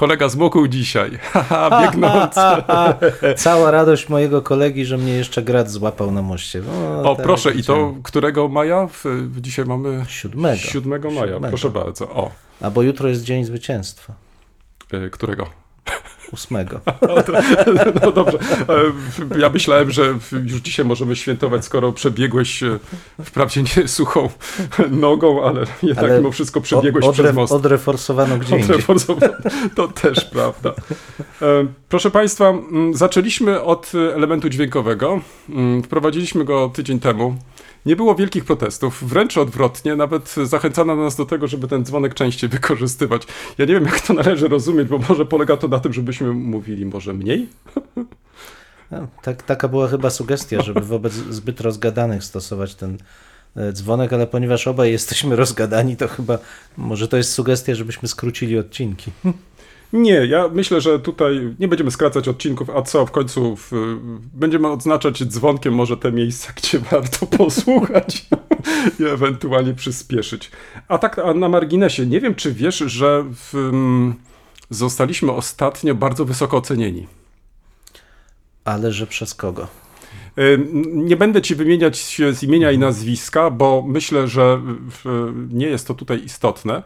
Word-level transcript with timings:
Kolega 0.00 0.28
zmokł 0.28 0.66
dzisiaj. 0.66 1.18
Haha, 1.32 1.82
biegnący. 1.82 2.40
Cała 3.36 3.70
radość 3.70 4.08
mojego 4.08 4.42
kolegi, 4.42 4.84
że 4.84 4.98
mnie 4.98 5.12
jeszcze 5.12 5.42
grad 5.42 5.70
złapał 5.70 6.10
na 6.10 6.22
moście. 6.22 6.62
No, 7.02 7.10
O, 7.10 7.16
tak, 7.16 7.24
proszę, 7.24 7.52
i 7.54 7.62
to 7.64 7.94
którego 8.02 8.48
maja? 8.48 8.88
Dzisiaj 9.40 9.64
mamy 9.64 10.04
Siódmego. 10.08 10.56
7 10.56 10.90
maja. 10.90 11.10
Siódmego. 11.10 11.48
Proszę 11.48 11.70
bardzo. 11.70 12.08
O, 12.10 12.30
A 12.60 12.70
bo 12.70 12.82
jutro 12.82 13.08
jest 13.08 13.22
Dzień 13.22 13.44
Zwycięstwa. 13.44 14.12
y, 14.94 15.10
którego? 15.10 15.46
Ósmego. 16.32 16.80
No 18.04 18.12
dobrze. 18.12 18.38
E, 19.34 19.38
Ja 19.40 19.50
myślałem, 19.50 19.90
że 19.90 20.02
już 20.46 20.60
dzisiaj 20.60 20.84
możemy 20.86 21.16
świętować, 21.16 21.64
skoro 21.64 21.92
przebiegłeś 21.92 22.62
e, 22.62 22.78
wprawdzie 23.24 23.62
nie 23.76 23.88
suchą 23.88 24.28
nogą, 24.90 25.44
ale 25.44 25.60
jednak 25.82 26.04
Ale 26.04 26.18
mimo 26.18 26.30
wszystko 26.32 26.60
przebiegłeś 26.60 27.04
Odre- 27.04 27.12
przez 27.12 27.34
most. 27.34 27.52
Odreforsowano 27.52 28.38
gdzie. 28.38 28.56
Odreforsowano. 28.56 29.32
To 29.74 29.88
też 29.88 30.24
prawda. 30.24 30.70
E, 31.42 31.66
Proszę 31.88 32.10
Państwa, 32.10 32.52
zaczęliśmy 32.92 33.62
od 33.62 33.92
elementu 34.14 34.48
dźwiękowego. 34.48 35.20
Wprowadziliśmy 35.84 36.44
go 36.44 36.68
tydzień 36.74 37.00
temu. 37.00 37.36
Nie 37.86 37.96
było 37.96 38.14
wielkich 38.14 38.44
protestów, 38.44 39.08
wręcz 39.08 39.38
odwrotnie, 39.38 39.96
nawet 39.96 40.34
zachęcano 40.44 40.96
nas 40.96 41.16
do 41.16 41.26
tego, 41.26 41.48
żeby 41.48 41.68
ten 41.68 41.84
dzwonek 41.84 42.14
częściej 42.14 42.50
wykorzystywać. 42.58 43.22
Ja 43.58 43.64
nie 43.64 43.74
wiem, 43.74 43.84
jak 43.84 44.00
to 44.00 44.14
należy 44.14 44.48
rozumieć, 44.48 44.88
bo 44.88 44.98
może 45.08 45.26
polega 45.26 45.56
to 45.56 45.68
na 45.68 45.78
tym, 45.78 45.92
żebyśmy 45.92 46.32
mówili 46.32 46.86
może 46.86 47.14
mniej? 47.14 47.48
No, 48.90 49.08
tak, 49.22 49.42
taka 49.42 49.68
była 49.68 49.88
chyba 49.88 50.10
sugestia, 50.10 50.62
żeby 50.62 50.80
wobec 50.80 51.12
zbyt 51.12 51.60
rozgadanych 51.60 52.24
stosować 52.24 52.74
ten 52.74 52.98
e, 53.56 53.72
dzwonek, 53.72 54.12
ale 54.12 54.26
ponieważ 54.26 54.66
obaj 54.66 54.92
jesteśmy 54.92 55.36
rozgadani, 55.36 55.96
to 55.96 56.08
chyba 56.08 56.38
może 56.76 57.08
to 57.08 57.16
jest 57.16 57.32
sugestia, 57.32 57.74
żebyśmy 57.74 58.08
skrócili 58.08 58.58
odcinki. 58.58 59.10
Nie, 59.92 60.26
ja 60.26 60.48
myślę, 60.48 60.80
że 60.80 60.98
tutaj 60.98 61.54
nie 61.58 61.68
będziemy 61.68 61.90
skracać 61.90 62.28
odcinków, 62.28 62.70
a 62.70 62.82
co 62.82 63.06
w 63.06 63.10
końcu 63.10 63.56
w, 63.56 63.72
będziemy 64.34 64.68
odznaczać 64.68 65.24
dzwonkiem 65.24 65.74
może 65.74 65.96
te 65.96 66.12
miejsca, 66.12 66.52
gdzie 66.56 66.78
warto 66.78 67.26
posłuchać 67.26 68.26
i 69.00 69.04
ewentualnie 69.04 69.74
przyspieszyć. 69.74 70.50
A 70.88 70.98
tak 70.98 71.18
a 71.18 71.34
na 71.34 71.48
marginesie, 71.48 72.06
nie 72.06 72.20
wiem 72.20 72.34
czy 72.34 72.52
wiesz, 72.52 72.78
że 72.78 73.24
w, 73.34 73.54
mm, 73.54 74.14
zostaliśmy 74.70 75.32
ostatnio 75.32 75.94
bardzo 75.94 76.24
wysoko 76.24 76.56
ocenieni. 76.56 77.06
Ale 78.64 78.92
że 78.92 79.06
przez 79.06 79.34
kogo? 79.34 79.66
Y, 80.38 80.58
Nie 80.84 81.16
będę 81.16 81.42
ci 81.42 81.54
wymieniać 81.54 81.98
się 81.98 82.32
z 82.32 82.42
imienia 82.42 82.72
i 82.72 82.78
nazwiska, 82.78 83.50
bo 83.50 83.84
myślę, 83.86 84.28
że 84.28 84.60
nie 85.50 85.66
jest 85.66 85.86
to 85.86 85.94
tutaj 85.94 86.24
istotne, 86.24 86.82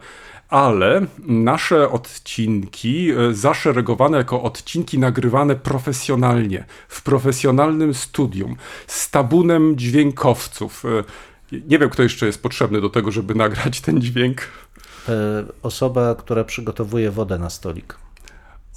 ale 0.49 1.01
nasze 1.27 1.89
odcinki 1.89 3.11
y, 3.11 3.35
zaszeregowane 3.35 4.17
jako 4.17 4.43
odcinki 4.43 4.99
nagrywane 4.99 5.55
profesjonalnie, 5.55 6.65
w 6.87 7.03
profesjonalnym 7.03 7.93
studium, 7.93 8.55
z 8.87 9.11
tabunem 9.11 9.77
dźwiękowców. 9.77 10.85
Y, 10.85 11.03
Nie 11.67 11.79
wiem, 11.79 11.89
kto 11.89 12.03
jeszcze 12.03 12.25
jest 12.25 12.41
potrzebny 12.41 12.81
do 12.81 12.89
tego, 12.89 13.11
żeby 13.11 13.35
nagrać 13.35 13.81
ten 13.81 14.01
dźwięk. 14.01 14.41
E, 15.09 15.11
Osoba, 15.63 16.15
która 16.15 16.43
przygotowuje 16.43 17.11
wodę 17.11 17.37
na 17.37 17.49
stolik. 17.49 17.95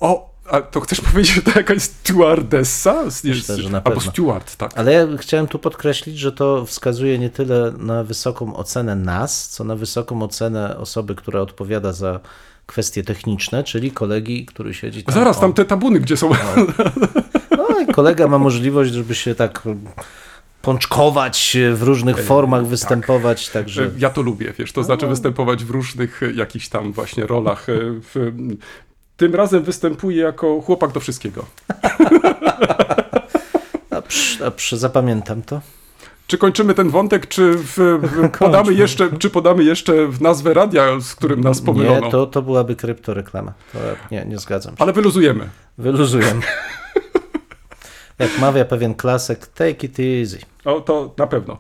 O, 0.00 0.30
a 0.50 0.60
to 0.60 0.80
chcesz 0.80 1.00
powiedzieć, 1.00 1.34
że 1.34 1.42
to 1.42 1.50
jakaś 1.58 1.82
stewardessa? 1.82 3.04
Myślę, 3.24 3.56
że 3.58 3.70
na 3.70 3.78
Albo 3.78 3.90
pewno. 3.90 4.12
steward, 4.12 4.56
tak. 4.56 4.72
Ale 4.78 4.92
ja 4.92 5.06
chciałem 5.18 5.46
tu 5.46 5.58
podkreślić, 5.58 6.18
że 6.18 6.32
to 6.32 6.66
wskazuje 6.66 7.18
nie 7.18 7.30
tyle 7.30 7.72
na 7.78 8.04
wysoką 8.04 8.56
ocenę 8.56 8.94
nas, 8.96 9.48
co 9.48 9.64
na 9.64 9.76
wysoką 9.76 10.22
ocenę 10.22 10.76
osoby, 10.78 11.14
która 11.14 11.40
odpowiada 11.40 11.92
za 11.92 12.20
kwestie 12.66 13.02
techniczne, 13.04 13.64
czyli 13.64 13.90
kolegi, 13.90 14.46
który 14.46 14.74
siedzi 14.74 15.02
tam. 15.04 15.14
Zaraz, 15.14 15.38
o- 15.38 15.40
tam 15.40 15.52
te 15.52 15.64
tabuny, 15.64 16.00
gdzie 16.00 16.16
są... 16.16 16.30
No 17.56 17.80
i 17.80 17.86
kolega 17.86 18.28
ma 18.28 18.38
możliwość, 18.38 18.92
żeby 18.92 19.14
się 19.14 19.34
tak 19.34 19.62
pączkować 20.62 21.56
w 21.74 21.82
różnych 21.82 22.22
formach, 22.24 22.66
występować, 22.66 23.48
także 23.48 23.90
Ja 23.98 24.10
to 24.10 24.22
lubię, 24.22 24.52
wiesz, 24.58 24.72
to 24.72 24.82
znaczy 24.84 25.06
występować 25.06 25.64
w 25.64 25.70
różnych 25.70 26.22
e, 26.22 26.32
jakichś 26.32 26.68
tam 26.68 26.92
właśnie 26.92 27.26
rolach. 27.26 27.68
e, 27.68 27.72
W, 28.14 28.32
tym 29.18 29.34
razem 29.34 29.62
występuję 29.62 30.22
jako 30.22 30.60
chłopak 30.60 30.92
do 30.92 31.00
wszystkiego. 31.00 31.46
psz, 34.56 34.72
zapamiętam 34.72 35.42
to. 35.42 35.60
Czy 36.26 36.38
kończymy 36.38 36.74
ten 36.74 36.90
wątek, 36.90 37.26
czy 37.26 37.54
w, 37.54 37.76
w, 37.76 38.30
podamy, 38.38 38.74
jeszcze, 38.74 39.18
czy 39.18 39.30
podamy 39.30 39.64
jeszcze 39.64 40.06
w 40.06 40.20
nazwę 40.20 40.54
radia, 40.54 41.00
z 41.00 41.14
którym 41.14 41.40
nas 41.40 41.60
pomylono? 41.60 42.06
Nie, 42.06 42.10
to, 42.10 42.26
to 42.26 42.42
byłaby 42.42 42.76
kryptoreklama. 42.76 43.52
To 43.72 43.78
nie, 44.10 44.24
nie 44.24 44.38
zgadzam 44.38 44.76
się. 44.76 44.82
Ale 44.82 44.92
wyluzujemy. 44.92 45.48
Wyluzuję. 45.78 46.26
Jak 48.18 48.38
mawia 48.38 48.64
pewien 48.64 48.94
klasyk, 48.94 49.46
take 49.46 49.86
it 49.86 49.96
easy. 50.00 50.38
O, 50.64 50.80
to 50.80 51.14
na 51.18 51.26
pewno. 51.26 51.58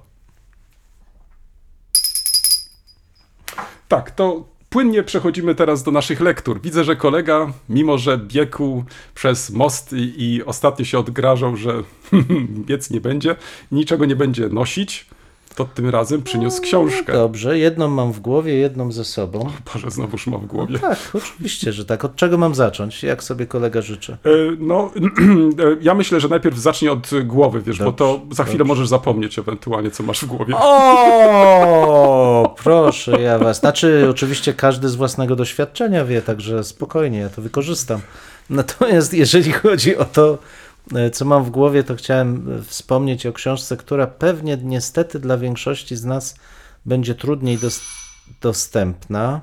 Tak, 3.88 4.10
to 4.10 4.44
płynnie 4.70 5.02
przechodzimy 5.02 5.54
teraz 5.54 5.82
do 5.82 5.90
naszych 5.90 6.20
lektur. 6.20 6.60
Widzę, 6.60 6.84
że 6.84 6.96
kolega, 6.96 7.52
mimo 7.68 7.98
że 7.98 8.18
biegł 8.18 8.84
przez 9.14 9.50
most 9.50 9.92
i, 9.92 10.24
i 10.24 10.44
ostatnio 10.44 10.84
się 10.84 10.98
odgrażał, 10.98 11.56
że 11.56 11.82
biec 12.68 12.90
nie 12.90 13.00
będzie, 13.00 13.36
niczego 13.72 14.04
nie 14.04 14.16
będzie 14.16 14.48
nosić, 14.48 15.06
to 15.58 15.64
tym 15.74 15.88
razem 15.88 16.22
przyniósł 16.22 16.62
książkę. 16.62 17.12
Dobrze, 17.12 17.58
jedną 17.58 17.88
mam 17.88 18.12
w 18.12 18.20
głowie, 18.20 18.54
jedną 18.54 18.92
ze 18.92 19.04
sobą. 19.04 19.50
Boże, 19.74 19.90
znowuż 19.90 20.26
ma 20.26 20.38
w 20.38 20.46
głowie. 20.46 20.78
Tak, 20.78 20.98
oczywiście, 21.14 21.72
że 21.72 21.84
tak. 21.84 22.04
Od 22.04 22.16
czego 22.16 22.38
mam 22.38 22.54
zacząć? 22.54 23.02
Jak 23.02 23.22
sobie 23.22 23.46
kolega 23.46 23.82
życzy? 23.82 24.12
E, 24.12 24.28
No, 24.58 24.90
e, 25.58 25.76
ja 25.80 25.94
myślę, 25.94 26.20
że 26.20 26.28
najpierw 26.28 26.56
zacznij 26.58 26.90
od 26.90 27.10
głowy, 27.24 27.62
wiesz, 27.62 27.78
bo 27.78 27.92
to 27.92 28.20
za 28.30 28.44
chwilę 28.44 28.58
dobrze. 28.58 28.68
możesz 28.68 28.88
zapomnieć 28.88 29.38
ewentualnie, 29.38 29.90
co 29.90 30.02
masz 30.02 30.20
w 30.20 30.26
głowie. 30.26 30.54
O, 30.56 32.54
proszę 32.64 33.22
ja 33.22 33.38
was. 33.38 33.60
Znaczy, 33.60 34.06
oczywiście 34.10 34.54
każdy 34.54 34.88
z 34.88 34.94
własnego 34.94 35.36
doświadczenia 35.36 36.04
wie, 36.04 36.22
także 36.22 36.64
spokojnie, 36.64 37.18
ja 37.18 37.28
to 37.28 37.42
wykorzystam. 37.42 38.00
Natomiast 38.50 39.14
jeżeli 39.14 39.52
chodzi 39.52 39.96
o 39.96 40.04
to, 40.04 40.38
co 41.12 41.24
mam 41.24 41.44
w 41.44 41.50
głowie, 41.50 41.84
to 41.84 41.94
chciałem 41.94 42.52
e, 42.58 42.62
wspomnieć 42.62 43.26
o 43.26 43.32
książce, 43.32 43.76
która 43.76 44.06
pewnie 44.06 44.58
niestety 44.62 45.18
dla 45.18 45.38
większości 45.38 45.96
z 45.96 46.04
nas 46.04 46.34
będzie 46.86 47.14
trudniej 47.14 47.58
dos- 47.58 47.80
dostępna. 48.40 49.40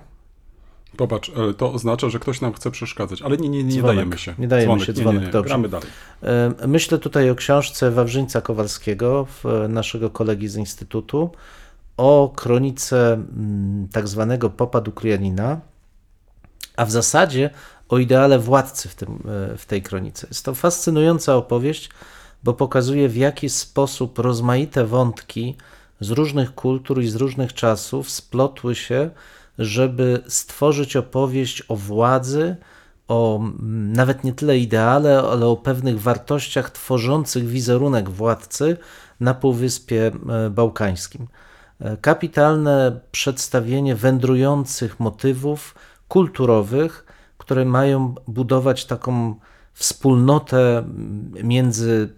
Popatrz, 0.98 1.30
e, 1.50 1.54
to 1.54 1.74
oznacza, 1.74 2.10
że 2.10 2.20
ktoś 2.20 2.42
nam 2.42 2.54
chce 2.54 2.72
przeszkadzać, 2.72 3.22
ale 3.22 3.38
nie, 3.38 3.50
nie, 3.50 3.64
nie 3.64 3.72
Dzwonek. 3.72 3.96
dajemy 3.96 4.18
się. 4.18 4.34
Nie 4.38 4.48
dajemy 4.48 4.80
się, 4.80 4.94
dzwonek, 4.94 5.30
dobrze. 5.32 5.50
Gramy 5.50 5.70
dalej. 5.70 5.88
E, 6.24 6.68
Myślę 6.68 6.98
tutaj 6.98 7.30
o 7.30 7.36
książce 7.36 7.92
Wawrzyńca 7.92 8.42
Kowalskiego, 8.42 9.28
naszego 9.70 10.10
kolegi 10.10 10.48
z 10.48 10.56
Instytutu, 10.56 11.32
o 11.98 12.34
kronice 12.36 13.14
mm, 13.14 13.88
tak 13.92 14.08
zwanego 14.08 14.50
popa 14.50 14.82
Dukrianina, 14.82 15.60
a 16.78 16.86
w 16.86 16.92
zasadzie 16.92 17.50
o 17.90 17.98
ideale 17.98 18.40
władcy 18.40 18.90
w, 18.90 18.96
tym, 18.96 19.10
e, 19.54 19.58
w 19.58 19.66
tej 19.66 19.82
kronice. 19.82 20.28
Jest 20.28 20.46
to 20.46 20.56
fascynująca 20.56 21.36
opowieść, 21.36 21.90
bo 22.44 22.54
pokazuje 22.54 23.10
w 23.10 23.16
jaki 23.16 23.50
sposób 23.50 24.20
rozmaite 24.20 24.86
wątki 24.86 25.56
z 26.00 26.10
różnych 26.10 26.56
kultur 26.56 27.02
i 27.02 27.08
z 27.08 27.16
różnych 27.16 27.54
czasów 27.54 28.10
splotły 28.10 28.76
się, 28.76 29.10
żeby 29.60 30.24
stworzyć 30.28 30.96
opowieść 30.96 31.64
o 31.68 31.76
władzy, 31.76 32.56
o 33.08 33.42
nawet 33.70 34.24
nie 34.24 34.34
tyle 34.34 34.58
ideale, 34.58 35.20
ale 35.20 35.46
o 35.46 35.58
pewnych 35.58 36.02
wartościach 36.02 36.70
tworzących 36.70 37.48
wizerunek 37.48 38.10
władcy 38.10 38.78
na 39.20 39.34
Półwyspie 39.34 40.12
e, 40.30 40.50
Bałkańskim. 40.50 41.28
E, 41.80 41.98
kapitalne 41.98 43.00
przedstawienie 43.12 43.96
wędrujących 43.96 45.00
motywów 45.00 45.76
kulturowych, 46.08 47.05
które 47.46 47.66
mają 47.66 48.16
budować 48.28 48.86
taką 48.86 49.36
wspólnotę 49.74 50.84
między 51.44 52.10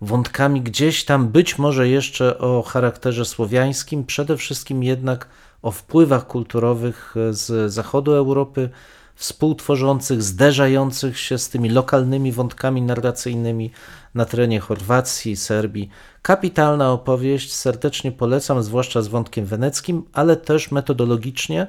wątkami 0.00 0.60
gdzieś 0.62 1.04
tam, 1.04 1.28
być 1.28 1.58
może 1.58 1.88
jeszcze 1.88 2.38
o 2.38 2.62
charakterze 2.62 3.24
słowiańskim, 3.24 4.04
przede 4.04 4.36
wszystkim 4.36 4.82
jednak 4.82 5.28
o 5.62 5.70
wpływach 5.70 6.26
kulturowych 6.26 7.14
z 7.30 7.72
zachodu 7.72 8.12
Europy, 8.12 8.70
współtworzących, 9.14 10.22
zderzających 10.22 11.18
się 11.18 11.38
z 11.38 11.48
tymi 11.48 11.68
lokalnymi 11.68 12.32
wątkami 12.32 12.82
narracyjnymi 12.82 13.70
na 14.14 14.24
terenie 14.24 14.60
Chorwacji, 14.60 15.36
Serbii. 15.36 15.88
Kapitalna 16.22 16.92
opowieść, 16.92 17.54
serdecznie 17.54 18.12
polecam, 18.12 18.62
zwłaszcza 18.62 19.02
z 19.02 19.08
wątkiem 19.08 19.46
weneckim, 19.46 20.02
ale 20.12 20.36
też 20.36 20.70
metodologicznie 20.70 21.66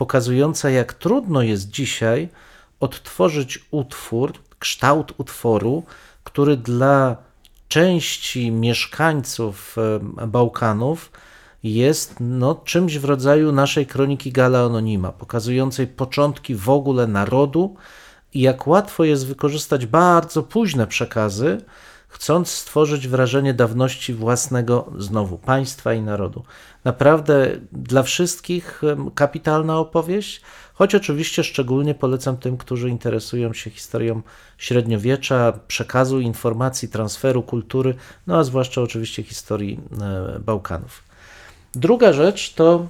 pokazująca, 0.00 0.70
jak 0.70 0.94
trudno 0.94 1.42
jest 1.42 1.70
dzisiaj 1.70 2.28
odtworzyć 2.80 3.64
utwór, 3.70 4.32
kształt 4.58 5.12
utworu, 5.18 5.82
który 6.24 6.56
dla 6.56 7.16
części 7.68 8.50
mieszkańców 8.50 9.76
Bałkanów 10.26 11.12
jest 11.62 12.14
no, 12.20 12.54
czymś 12.54 12.98
w 12.98 13.04
rodzaju 13.04 13.52
naszej 13.52 13.86
kroniki 13.86 14.32
Gala 14.32 14.60
Anonima, 14.64 15.12
pokazującej 15.12 15.86
początki 15.86 16.54
w 16.54 16.70
ogóle 16.70 17.06
narodu 17.06 17.74
i 18.34 18.40
jak 18.40 18.66
łatwo 18.66 19.04
jest 19.04 19.26
wykorzystać 19.26 19.86
bardzo 19.86 20.42
późne 20.42 20.86
przekazy, 20.86 21.60
chcąc 22.10 22.50
stworzyć 22.50 23.08
wrażenie 23.08 23.54
dawności 23.54 24.14
własnego 24.14 24.92
znowu 24.98 25.38
państwa 25.38 25.94
i 25.94 26.02
narodu. 26.02 26.44
Naprawdę 26.84 27.50
dla 27.72 28.02
wszystkich 28.02 28.82
kapitalna 29.14 29.78
opowieść, 29.78 30.40
choć 30.74 30.94
oczywiście 30.94 31.44
szczególnie 31.44 31.94
polecam 31.94 32.36
tym, 32.36 32.56
którzy 32.56 32.88
interesują 32.90 33.52
się 33.52 33.70
historią 33.70 34.22
średniowiecza, 34.58 35.52
przekazu 35.68 36.20
informacji, 36.20 36.88
transferu 36.88 37.42
kultury, 37.42 37.94
no 38.26 38.38
a 38.38 38.44
zwłaszcza 38.44 38.82
oczywiście 38.82 39.22
historii 39.22 39.80
e, 40.00 40.38
Bałkanów. 40.38 41.02
Druga 41.74 42.12
rzecz 42.12 42.54
to 42.54 42.86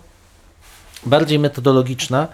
bardziej 1.06 1.38
metodologiczna. 1.38 2.28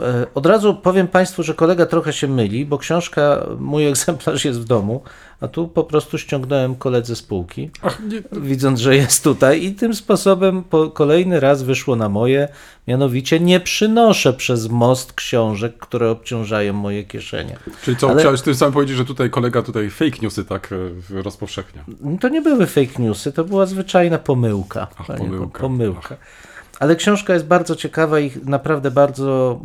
E, 0.00 0.26
od 0.34 0.46
razu 0.46 0.74
powiem 0.74 1.08
Państwu, 1.08 1.42
że 1.42 1.54
kolega 1.54 1.86
trochę 1.86 2.12
się 2.12 2.28
myli, 2.28 2.66
bo 2.66 2.78
książka, 2.78 3.46
mój 3.58 3.86
egzemplarz 3.88 4.44
jest 4.44 4.60
w 4.60 4.64
domu, 4.64 5.02
a 5.40 5.48
tu 5.48 5.68
po 5.68 5.84
prostu 5.84 6.18
ściągnąłem 6.18 6.74
koledze 6.74 7.16
z 7.16 7.22
półki, 7.22 7.70
Ach, 7.82 8.02
widząc, 8.32 8.80
że 8.80 8.96
jest 8.96 9.24
tutaj 9.24 9.64
i 9.64 9.74
tym 9.74 9.94
sposobem 9.94 10.64
po 10.64 10.90
kolejny 10.90 11.40
raz 11.40 11.62
wyszło 11.62 11.96
na 11.96 12.08
moje, 12.08 12.48
mianowicie 12.88 13.40
nie 13.40 13.60
przynoszę 13.60 14.32
przez 14.32 14.68
most 14.68 15.12
książek, 15.12 15.78
które 15.78 16.10
obciążają 16.10 16.72
moje 16.72 17.04
kieszenie. 17.04 17.56
Czyli 17.82 17.96
co, 17.96 18.10
Ale... 18.10 18.20
chciałeś 18.20 18.42
tym 18.42 18.54
samym 18.54 18.72
powiedzieć, 18.72 18.96
że 18.96 19.04
tutaj 19.04 19.30
kolega 19.30 19.62
tutaj 19.62 19.90
fake 19.90 20.16
newsy 20.22 20.44
tak 20.44 20.70
e, 21.10 21.22
rozpowszechnia? 21.22 21.84
To 22.20 22.28
nie 22.28 22.42
były 22.42 22.66
fake 22.66 23.02
newsy, 23.02 23.32
to 23.32 23.44
była 23.44 23.66
zwyczajna 23.66 24.18
pomyłka. 24.18 24.86
Ach, 24.98 25.06
pomyłka. 25.06 25.60
pomyłka. 25.60 26.16
Ach. 26.22 26.48
Ale 26.78 26.96
książka 26.96 27.34
jest 27.34 27.46
bardzo 27.46 27.76
ciekawa 27.76 28.20
i 28.20 28.32
naprawdę 28.44 28.90
bardzo 28.90 29.60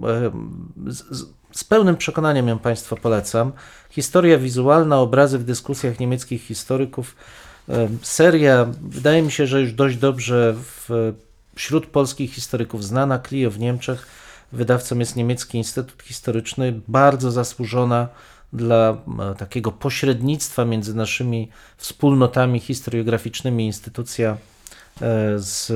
z, 0.88 1.26
z 1.52 1.64
pełnym 1.64 1.98
przekonaniem 1.98 2.48
ją 2.48 2.60
Państwu 2.60 2.96
polecam. 2.96 3.52
Historia 3.90 4.38
wizualna, 4.38 5.00
obrazy 5.00 5.40
w 5.40 5.44
dyskusjach 5.44 6.00
niemieckich 6.00 6.44
historyków. 6.44 7.16
Seria, 8.02 8.68
wydaje 8.82 9.22
mi 9.22 9.32
się, 9.32 9.48
że 9.48 9.62
już 9.62 9.74
dość 9.74 9.98
dobrze 9.98 10.56
wśród 11.56 11.86
polskich 11.86 12.34
historyków 12.34 12.84
znana. 12.84 13.20
Clio 13.20 13.52
w 13.52 13.60
Niemczech. 13.60 14.08
Wydawcą 14.52 15.00
jest 15.00 15.16
Niemiecki 15.16 15.58
Instytut 15.58 16.04
Historyczny. 16.04 16.82
Bardzo 16.88 17.32
zasłużona 17.32 18.08
dla 18.54 18.98
takiego 19.38 19.72
pośrednictwa 19.72 20.66
między 20.66 20.96
naszymi 20.96 21.50
wspólnotami 21.78 22.60
historiograficznymi 22.60 23.66
instytucja 23.66 24.38
E, 24.53 24.53
z 25.36 25.72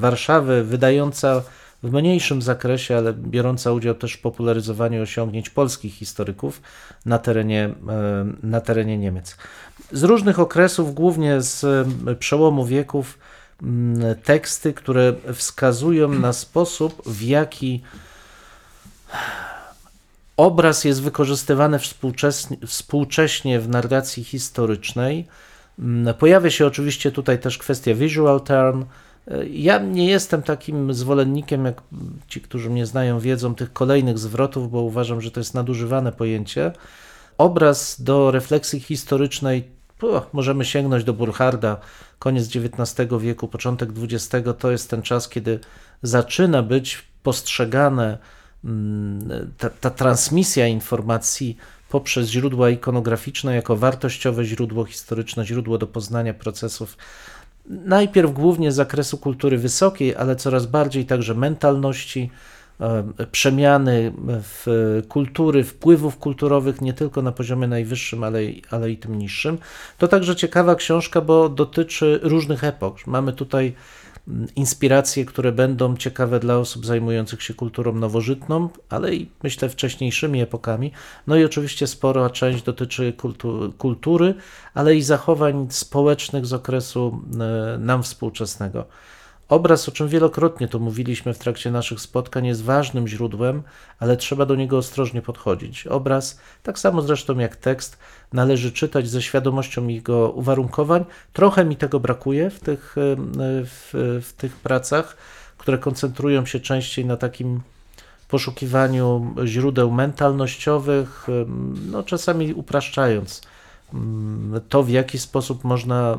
Warszawy, 0.00 0.64
wydająca 0.64 1.42
w 1.82 1.92
mniejszym 1.92 2.42
zakresie, 2.42 2.96
ale 2.96 3.12
biorąca 3.12 3.72
udział 3.72 3.94
też 3.94 4.12
w 4.12 4.20
popularyzowaniu 4.20 5.02
osiągnięć 5.02 5.50
polskich 5.50 5.94
historyków 5.94 6.62
na 7.06 7.18
terenie, 7.18 7.64
e, 7.88 8.26
na 8.42 8.60
terenie 8.60 8.98
Niemiec. 8.98 9.36
Z 9.92 10.02
różnych 10.02 10.38
okresów, 10.38 10.94
głównie 10.94 11.40
z 11.40 11.88
przełomu 12.18 12.64
wieków, 12.64 13.18
teksty, 14.24 14.74
które 14.74 15.14
wskazują 15.34 16.08
na 16.08 16.32
sposób, 16.32 17.02
w 17.06 17.22
jaki 17.22 17.82
obraz 20.36 20.84
jest 20.84 21.02
wykorzystywany 21.02 21.78
współcześnie, 22.66 23.60
w 23.60 23.68
narracji 23.68 24.24
historycznej 24.24 25.18
Mm, 25.18 25.26
pojawia 26.18 26.50
się 26.50 26.66
oczywiście 26.66 27.12
tutaj 27.12 27.38
też 27.38 27.58
kwestia 27.58 27.94
visual 27.94 28.40
turn. 28.40 28.84
Ja 29.50 29.78
nie 29.78 30.06
jestem 30.06 30.42
takim 30.42 30.94
zwolennikiem, 30.94 31.64
jak 31.64 31.82
ci, 32.28 32.40
którzy 32.40 32.70
mnie 32.70 32.86
znają, 32.86 33.20
wiedzą, 33.20 33.54
tych 33.54 33.72
kolejnych 33.72 34.18
zwrotów, 34.18 34.70
bo 34.70 34.80
uważam, 34.80 35.20
że 35.20 35.30
to 35.30 35.40
jest 35.40 35.54
nadużywane 35.54 36.12
pojęcie. 36.12 36.72
Obraz 37.38 38.02
do 38.02 38.30
refleksji 38.30 38.80
historycznej 38.80 39.76
możemy 40.32 40.64
sięgnąć 40.64 41.04
do 41.04 41.12
Burcharda, 41.12 41.76
koniec 42.18 42.48
XIX 42.56 43.08
wieku, 43.20 43.48
początek 43.48 43.90
XX, 44.02 44.48
to 44.58 44.70
jest 44.70 44.90
ten 44.90 45.02
czas, 45.02 45.28
kiedy 45.28 45.60
zaczyna 46.02 46.62
być 46.62 47.02
postrzegane 47.22 48.18
mm, 48.64 49.52
ta, 49.58 49.70
ta 49.70 49.90
transmisja 49.90 50.66
informacji 50.66 51.56
poprzez 51.88 52.28
źródła 52.28 52.70
ikonograficzne 52.70 53.54
jako 53.54 53.76
wartościowe 53.76 54.44
źródło 54.44 54.84
historyczne, 54.84 55.46
źródło 55.46 55.78
do 55.78 55.86
poznania 55.86 56.34
procesów 56.34 56.96
najpierw 57.68 58.32
głównie 58.32 58.72
z 58.72 58.74
zakresu 58.74 59.18
kultury 59.18 59.58
wysokiej, 59.58 60.16
ale 60.16 60.36
coraz 60.36 60.66
bardziej 60.66 61.06
także 61.06 61.34
mentalności, 61.34 62.30
e, 62.80 63.04
przemiany 63.32 64.12
w 64.28 64.66
kultury, 65.08 65.64
wpływów 65.64 66.18
kulturowych 66.18 66.80
nie 66.80 66.92
tylko 66.92 67.22
na 67.22 67.32
poziomie 67.32 67.68
najwyższym, 67.68 68.24
ale, 68.24 68.38
ale 68.70 68.90
i 68.90 68.96
tym 68.96 69.18
niższym. 69.18 69.58
To 69.98 70.08
także 70.08 70.36
ciekawa 70.36 70.74
książka, 70.74 71.20
bo 71.20 71.48
dotyczy 71.48 72.20
różnych 72.22 72.64
epok. 72.64 73.06
Mamy 73.06 73.32
tutaj 73.32 73.74
inspiracje, 74.56 75.24
które 75.24 75.52
będą 75.52 75.96
ciekawe 75.96 76.40
dla 76.40 76.58
osób 76.58 76.86
zajmujących 76.86 77.42
się 77.42 77.54
kulturą 77.54 77.94
nowożytną, 77.94 78.68
ale 78.88 79.14
i 79.14 79.28
myślę 79.42 79.68
wcześniejszymi 79.68 80.40
epokami. 80.40 80.92
No 81.26 81.36
i 81.36 81.44
oczywiście 81.44 81.86
spora 81.86 82.30
część 82.30 82.62
dotyczy 82.62 83.12
kultu 83.12 83.72
kultury, 83.78 84.34
ale 84.74 84.96
i 84.96 85.02
zachowań 85.02 85.66
społecznych 85.70 86.46
z 86.46 86.52
okresu 86.52 87.20
e, 87.74 87.78
nam 87.78 88.02
współczesnego. 88.02 88.84
Obraz, 89.48 89.88
o 89.88 89.92
czym 89.92 90.08
wielokrotnie 90.08 90.68
to 90.68 90.78
mówiliśmy 90.78 91.34
w 91.34 91.38
trakcie 91.38 91.70
naszych 91.70 92.00
spotkań, 92.00 92.46
jest 92.46 92.62
ważnym 92.62 93.08
źródłem, 93.08 93.62
ale 93.98 94.16
trzeba 94.16 94.46
do 94.46 94.54
niego 94.54 94.78
ostrożnie 94.78 95.22
podchodzić. 95.22 95.86
Obraz, 95.86 96.40
tak 96.62 96.78
samo 96.78 97.02
zresztą 97.02 97.38
jak 97.38 97.56
tekst, 97.56 97.98
należy 98.32 98.72
czytać 98.72 99.08
ze 99.08 99.22
świadomością 99.22 99.86
jego 99.88 100.30
uwarunkowań. 100.30 101.04
Trochę 101.32 101.64
mi 101.64 101.76
tego 101.76 102.00
brakuje 102.00 102.50
w 102.50 102.60
tych, 102.60 102.96
w, 102.96 104.20
w 104.22 104.32
tych 104.32 104.56
pracach, 104.56 105.16
które 105.58 105.78
koncentrują 105.78 106.46
się 106.46 106.60
częściej 106.60 107.04
na 107.04 107.16
takim 107.16 107.60
poszukiwaniu 108.28 109.34
źródeł 109.44 109.90
mentalnościowych, 109.90 111.26
no 111.90 112.02
czasami 112.02 112.54
upraszczając 112.54 113.42
to, 114.68 114.82
w 114.82 114.90
jaki 114.90 115.18
sposób 115.18 115.64
można 115.64 116.18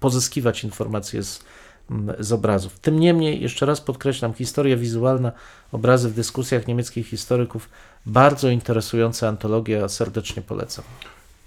pozyskiwać 0.00 0.64
informacje 0.64 1.22
z 1.22 1.44
z 2.18 2.32
obrazów. 2.32 2.78
Tym 2.78 3.00
niemniej, 3.00 3.42
jeszcze 3.42 3.66
raz 3.66 3.80
podkreślam, 3.80 4.34
historia 4.34 4.76
wizualna, 4.76 5.32
obrazy 5.72 6.10
w 6.10 6.14
dyskusjach 6.14 6.66
niemieckich 6.66 7.06
historyków, 7.06 7.68
bardzo 8.06 8.48
interesująca 8.48 9.28
antologia, 9.28 9.88
serdecznie 9.88 10.42
polecam. 10.42 10.84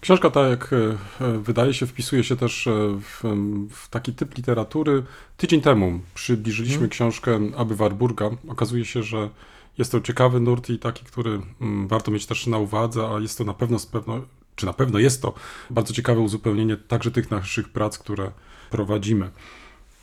Książka 0.01 0.29
ta, 0.29 0.47
jak 0.47 0.73
e, 1.21 1.37
wydaje 1.37 1.73
się, 1.73 1.87
wpisuje 1.87 2.23
się 2.23 2.35
też 2.35 2.67
e, 2.67 2.71
w, 3.01 3.23
w 3.71 3.89
taki 3.89 4.13
typ 4.13 4.37
literatury. 4.37 5.03
Tydzień 5.37 5.61
temu 5.61 5.99
przybliżyliśmy 6.13 6.77
hmm. 6.77 6.89
książkę 6.89 7.39
Aby 7.57 7.75
Warburga. 7.75 8.29
Okazuje 8.47 8.85
się, 8.85 9.03
że 9.03 9.29
jest 9.77 9.91
to 9.91 10.01
ciekawy 10.01 10.39
nurt 10.39 10.69
i 10.69 10.79
taki, 10.79 11.05
który 11.05 11.41
warto 11.87 12.11
mieć 12.11 12.25
też 12.25 12.47
na 12.47 12.57
uwadze, 12.57 13.09
a 13.15 13.19
jest 13.19 13.37
to 13.37 13.43
na 13.43 13.53
pewno, 13.53 13.77
pewno, 13.91 14.21
czy 14.55 14.65
na 14.65 14.73
pewno 14.73 14.99
jest 14.99 15.21
to 15.21 15.33
bardzo 15.69 15.93
ciekawe 15.93 16.19
uzupełnienie 16.19 16.77
także 16.77 17.11
tych 17.11 17.31
naszych 17.31 17.69
prac, 17.69 17.97
które 17.97 18.31
prowadzimy. 18.69 19.31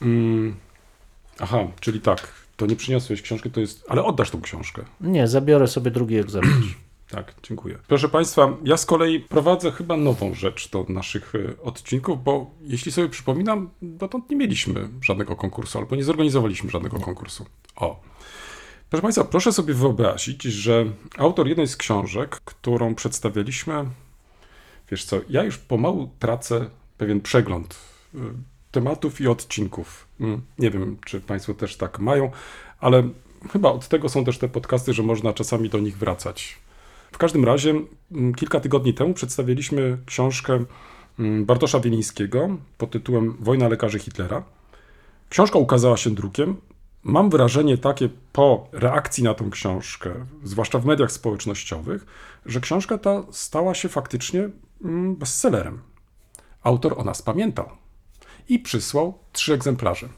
Mm. 0.02 0.56
Aha, 1.38 1.58
czyli 1.80 2.00
tak, 2.00 2.32
to 2.56 2.66
nie 2.66 2.76
przyniosłeś 2.76 3.22
książki, 3.22 3.50
to 3.50 3.60
jest. 3.60 3.84
Ale 3.88 4.04
oddasz 4.04 4.30
tą 4.30 4.40
książkę. 4.40 4.84
Nie, 5.00 5.28
zabiorę 5.28 5.68
sobie 5.68 5.90
drugi 5.90 6.16
egzemplarz. 6.16 6.76
Tak, 7.10 7.34
dziękuję. 7.42 7.78
Proszę 7.88 8.08
Państwa, 8.08 8.56
ja 8.64 8.76
z 8.76 8.86
kolei 8.86 9.20
prowadzę 9.20 9.72
chyba 9.72 9.96
nową 9.96 10.34
rzecz 10.34 10.70
do 10.70 10.86
naszych 10.88 11.32
e, 11.34 11.62
odcinków, 11.62 12.24
bo 12.24 12.50
jeśli 12.62 12.92
sobie 12.92 13.08
przypominam, 13.08 13.70
dotąd 13.82 14.30
nie 14.30 14.36
mieliśmy 14.36 14.88
żadnego 15.02 15.36
konkursu, 15.36 15.78
albo 15.78 15.96
nie 15.96 16.04
zorganizowaliśmy 16.04 16.70
żadnego 16.70 17.00
konkursu. 17.00 17.46
O. 17.76 18.00
Proszę 18.90 19.02
Państwa, 19.02 19.24
proszę 19.24 19.52
sobie 19.52 19.74
wyobrazić, 19.74 20.42
że 20.42 20.84
autor 21.18 21.48
jednej 21.48 21.68
z 21.68 21.76
książek, 21.76 22.40
którą 22.44 22.94
przedstawialiśmy, 22.94 23.84
wiesz 24.90 25.04
co, 25.04 25.20
ja 25.28 25.44
już 25.44 25.58
pomału 25.58 26.10
tracę 26.18 26.70
pewien 26.98 27.20
przegląd 27.20 27.78
y, 28.14 28.18
tematów 28.76 29.20
i 29.20 29.28
odcinków. 29.28 30.06
Mm, 30.20 30.40
Nie 30.58 30.70
wiem, 30.70 30.96
czy 31.04 31.20
Państwo 31.20 31.54
też 31.54 31.76
tak 31.76 31.98
mają, 31.98 32.30
ale 32.80 33.08
chyba 33.52 33.70
od 33.72 33.88
tego 33.88 34.08
są 34.08 34.24
też 34.24 34.38
te 34.38 34.48
podcasty, 34.48 34.92
że 34.92 35.02
można 35.02 35.32
czasami 35.32 35.68
do 35.68 35.78
nich 35.78 35.98
wracać. 35.98 36.58
W 37.12 37.18
każdym 37.18 37.44
razie, 37.44 37.74
mm, 38.12 38.34
kilka 38.34 38.60
tygodni 38.60 38.94
temu 38.94 39.14
przedstawiliśmy 39.14 39.98
książkę 40.06 40.64
mm, 41.18 41.44
Bartosza 41.44 41.80
Wielińskiego 41.80 42.48
pod 42.78 42.90
tytułem 42.90 43.36
Wojna 43.40 43.68
lekarzy 43.68 43.98
Hitlera. 43.98 44.42
Książka 45.28 45.58
ukazała 45.58 45.96
się 45.96 46.10
drukiem. 46.10 46.56
Mam 47.04 47.30
wrażenie 47.30 47.78
takie 47.78 48.08
po 48.32 48.68
reakcji 48.72 49.24
na 49.24 49.34
tą 49.34 49.50
książkę, 49.50 50.14
zwłaszcza 50.44 50.78
w 50.78 50.86
mediach 50.86 51.12
społecznościowych, 51.12 52.06
że 52.46 52.60
książka 52.60 52.98
ta 52.98 53.22
stała 53.30 53.74
się 53.74 53.88
faktycznie 53.88 54.48
bestsellerem. 55.18 55.78
Autor 56.62 56.94
o 56.98 57.04
nas 57.04 57.22
pamiętał 57.22 57.85
i 58.48 58.58
przysłał 58.58 59.18
trzy 59.32 59.54
egzemplarze, 59.54 60.08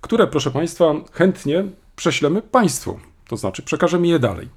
które, 0.00 0.26
proszę 0.26 0.50
Państwa, 0.50 0.94
chętnie 1.12 1.64
prześlemy 1.96 2.42
Państwu, 2.42 3.00
to 3.28 3.36
znaczy 3.36 3.62
przekażemy 3.62 4.06
je 4.06 4.18
dalej. 4.18 4.48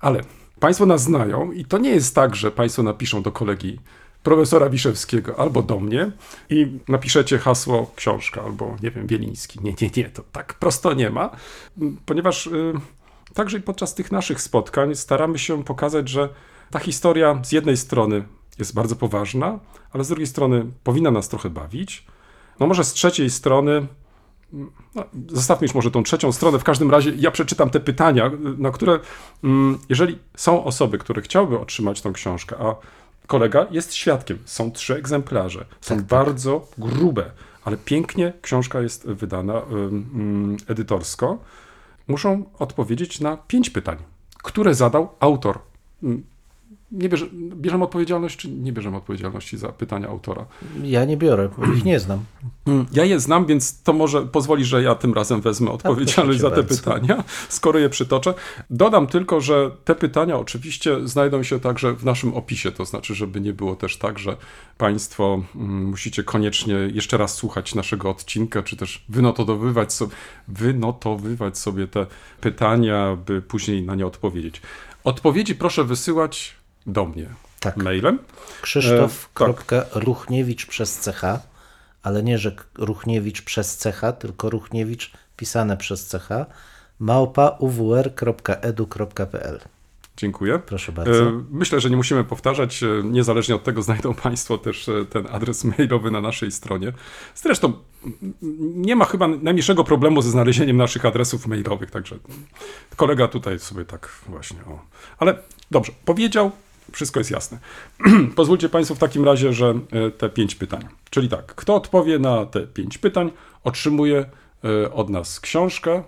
Ale 0.00 0.20
Państwo 0.60 0.86
nas 0.86 1.02
znają 1.02 1.52
i 1.52 1.64
to 1.64 1.78
nie 1.78 1.90
jest 1.90 2.14
tak, 2.14 2.36
że 2.36 2.50
Państwo 2.50 2.82
napiszą 2.82 3.22
do 3.22 3.32
kolegi 3.32 3.78
profesora 4.22 4.70
Wiszewskiego 4.70 5.38
albo 5.40 5.62
do 5.62 5.80
mnie 5.80 6.10
i 6.50 6.78
napiszecie 6.88 7.38
hasło 7.38 7.92
książka 7.96 8.42
albo, 8.42 8.76
nie 8.82 8.90
wiem, 8.90 9.06
Wieliński. 9.06 9.60
Nie, 9.62 9.74
nie, 9.80 9.90
nie, 9.96 10.10
to 10.10 10.22
tak 10.32 10.54
prosto 10.54 10.94
nie 10.94 11.10
ma, 11.10 11.30
ponieważ 12.06 12.46
y, 12.46 12.72
także 13.34 13.58
i 13.58 13.62
podczas 13.62 13.94
tych 13.94 14.12
naszych 14.12 14.40
spotkań 14.40 14.94
staramy 14.94 15.38
się 15.38 15.64
pokazać, 15.64 16.08
że 16.08 16.28
ta 16.70 16.78
historia 16.78 17.40
z 17.44 17.52
jednej 17.52 17.76
strony 17.76 18.24
jest 18.58 18.74
bardzo 18.74 18.96
poważna, 18.96 19.58
ale 19.92 20.04
z 20.04 20.08
drugiej 20.08 20.26
strony 20.26 20.66
powinna 20.84 21.10
nas 21.10 21.28
trochę 21.28 21.50
bawić. 21.50 22.06
No 22.60 22.66
może 22.66 22.84
z 22.84 22.92
trzeciej 22.92 23.30
strony 23.30 23.86
no, 24.94 25.04
zostawmy 25.28 25.64
już 25.64 25.74
może 25.74 25.90
tą 25.90 26.02
trzecią 26.02 26.32
stronę. 26.32 26.58
W 26.58 26.64
każdym 26.64 26.90
razie 26.90 27.12
ja 27.16 27.30
przeczytam 27.30 27.70
te 27.70 27.80
pytania, 27.80 28.30
na 28.58 28.70
które, 28.70 29.00
mm, 29.44 29.78
jeżeli 29.88 30.18
są 30.36 30.64
osoby, 30.64 30.98
które 30.98 31.22
chciałyby 31.22 31.58
otrzymać 31.58 32.00
tą 32.00 32.12
książkę, 32.12 32.56
a 32.58 32.74
kolega 33.26 33.66
jest 33.70 33.94
świadkiem, 33.94 34.38
są 34.44 34.72
trzy 34.72 34.94
egzemplarze, 34.94 35.66
są 35.80 36.02
bardzo 36.02 36.68
grube, 36.78 37.30
ale 37.64 37.76
pięknie 37.76 38.32
książka 38.42 38.80
jest 38.80 39.06
wydana 39.06 39.62
ym, 39.72 40.56
edytorsko, 40.68 41.38
muszą 42.08 42.44
odpowiedzieć 42.58 43.20
na 43.20 43.36
pięć 43.36 43.70
pytań, 43.70 43.96
które 44.42 44.74
zadał 44.74 45.08
autor. 45.20 45.58
Mm, 46.92 47.02
Nie 47.02 47.08
bierze, 47.08 47.26
bierzemy 47.32 47.84
odpowiedzialność, 47.84 48.36
czy 48.36 48.48
nie 48.48 48.72
bierzemy 48.72 48.96
odpowiedzialności 48.96 49.58
za 49.58 49.68
pytania 49.68 50.08
autora? 50.08 50.46
Ja 50.82 51.04
nie 51.04 51.16
biorę, 51.16 51.48
bo 51.58 51.72
ich 51.72 51.84
nie 51.84 52.00
znam. 52.00 52.24
Ja 52.92 53.04
je 53.04 53.20
znam, 53.20 53.46
więc 53.46 53.82
to 53.82 53.92
może 53.92 54.22
pozwoli, 54.22 54.64
że 54.64 54.82
ja 54.82 54.94
tym 54.94 55.14
razem 55.14 55.40
wezmę 55.40 55.70
odpowiedzialność 55.70 56.40
za 56.40 56.50
te 56.50 56.56
bardzo. 56.62 56.76
pytania, 56.76 57.24
skoro 57.48 57.78
je 57.78 57.88
przytoczę. 57.88 58.34
Dodam 58.70 59.06
tylko, 59.06 59.40
że 59.40 59.70
te 59.84 59.94
pytania 59.94 60.38
oczywiście 60.38 61.08
znajdą 61.08 61.42
się 61.42 61.60
także 61.60 61.92
w 61.94 62.04
naszym 62.04 62.34
opisie, 62.34 62.72
to 62.72 62.84
znaczy, 62.84 63.14
żeby 63.14 63.40
nie 63.40 63.52
było 63.52 63.76
też 63.76 63.96
tak, 63.96 64.18
że 64.18 64.36
Państwo 64.78 65.42
mm, 65.56 65.84
musicie 65.84 66.24
koniecznie 66.24 66.74
jeszcze 66.74 67.16
raz 67.16 67.34
słuchać 67.34 67.74
naszego 67.74 68.10
odcinka, 68.10 68.62
czy 68.62 68.76
też 68.76 69.04
wynotowywać 69.08 69.92
sobie, 69.92 70.12
wynotowywać 70.48 71.58
sobie 71.58 71.86
te 71.86 72.06
pytania, 72.40 73.16
by 73.26 73.42
później 73.42 73.82
na 73.82 73.94
nie 73.94 74.06
odpowiedzieć. 74.06 74.62
Odpowiedzi 75.04 75.54
proszę 75.54 75.84
wysyłać 75.84 76.55
do 76.86 77.04
mnie 77.06 77.26
Tak. 77.60 77.76
mailem. 77.76 78.18
Krzysztof.ruchniewicz 78.62 80.66
przez 80.66 80.98
CH, 80.98 81.20
ale 82.02 82.22
nie, 82.22 82.38
że 82.38 82.56
Ruchniewicz 82.78 83.42
przez 83.42 83.82
CH, 83.82 84.00
tylko 84.18 84.50
Ruchniewicz 84.50 85.12
pisane 85.36 85.76
przez 85.76 86.10
CH, 86.10 86.28
małpa 87.00 87.56
uwr.edu.pl. 88.46 89.60
Dziękuję. 90.16 90.58
Proszę 90.66 90.92
bardzo. 90.92 91.22
E, 91.28 91.42
Myślę, 91.50 91.80
że 91.80 91.90
nie 91.90 91.96
musimy 91.96 92.24
powtarzać. 92.24 92.82
e, 92.82 92.86
Niezależnie 93.04 93.54
od 93.54 93.64
tego 93.64 93.82
znajdą 93.82 94.14
Państwo 94.14 94.58
też 94.58 94.88
e, 94.88 95.04
ten 95.04 95.26
adres 95.30 95.64
mailowy 95.78 96.10
na 96.10 96.20
naszej 96.20 96.52
stronie. 96.52 96.92
Zresztą 97.34 97.72
m, 98.04 98.12
nie 98.76 98.96
ma 98.96 99.04
chyba 99.04 99.28
najmniejszego 99.28 99.84
problemu 99.84 100.22
ze 100.22 100.30
znalezieniem 100.30 100.76
naszych 100.76 101.04
adresów 101.06 101.46
mailowych, 101.46 101.90
także 101.90 102.16
kolega 102.96 103.28
tutaj 103.28 103.58
sobie 103.58 103.84
tak 103.84 104.08
właśnie. 104.28 104.58
O. 104.66 104.80
Ale 105.18 105.38
dobrze, 105.70 105.92
powiedział, 106.04 106.50
wszystko 106.92 107.20
jest 107.20 107.30
jasne. 107.30 107.58
Pozwólcie 108.36 108.68
Państwo 108.68 108.94
w 108.94 108.98
takim 108.98 109.24
razie, 109.24 109.52
że 109.52 109.74
e, 109.90 110.10
te 110.10 110.28
pięć 110.28 110.54
pytań. 110.54 110.88
Czyli 111.10 111.28
tak, 111.28 111.46
kto 111.46 111.74
odpowie 111.74 112.18
na 112.18 112.46
te 112.46 112.60
pięć 112.66 112.98
pytań, 112.98 113.30
otrzymuje 113.64 114.24
e, 114.64 114.92
od 114.92 115.10
nas 115.10 115.40
książkę. 115.40 116.02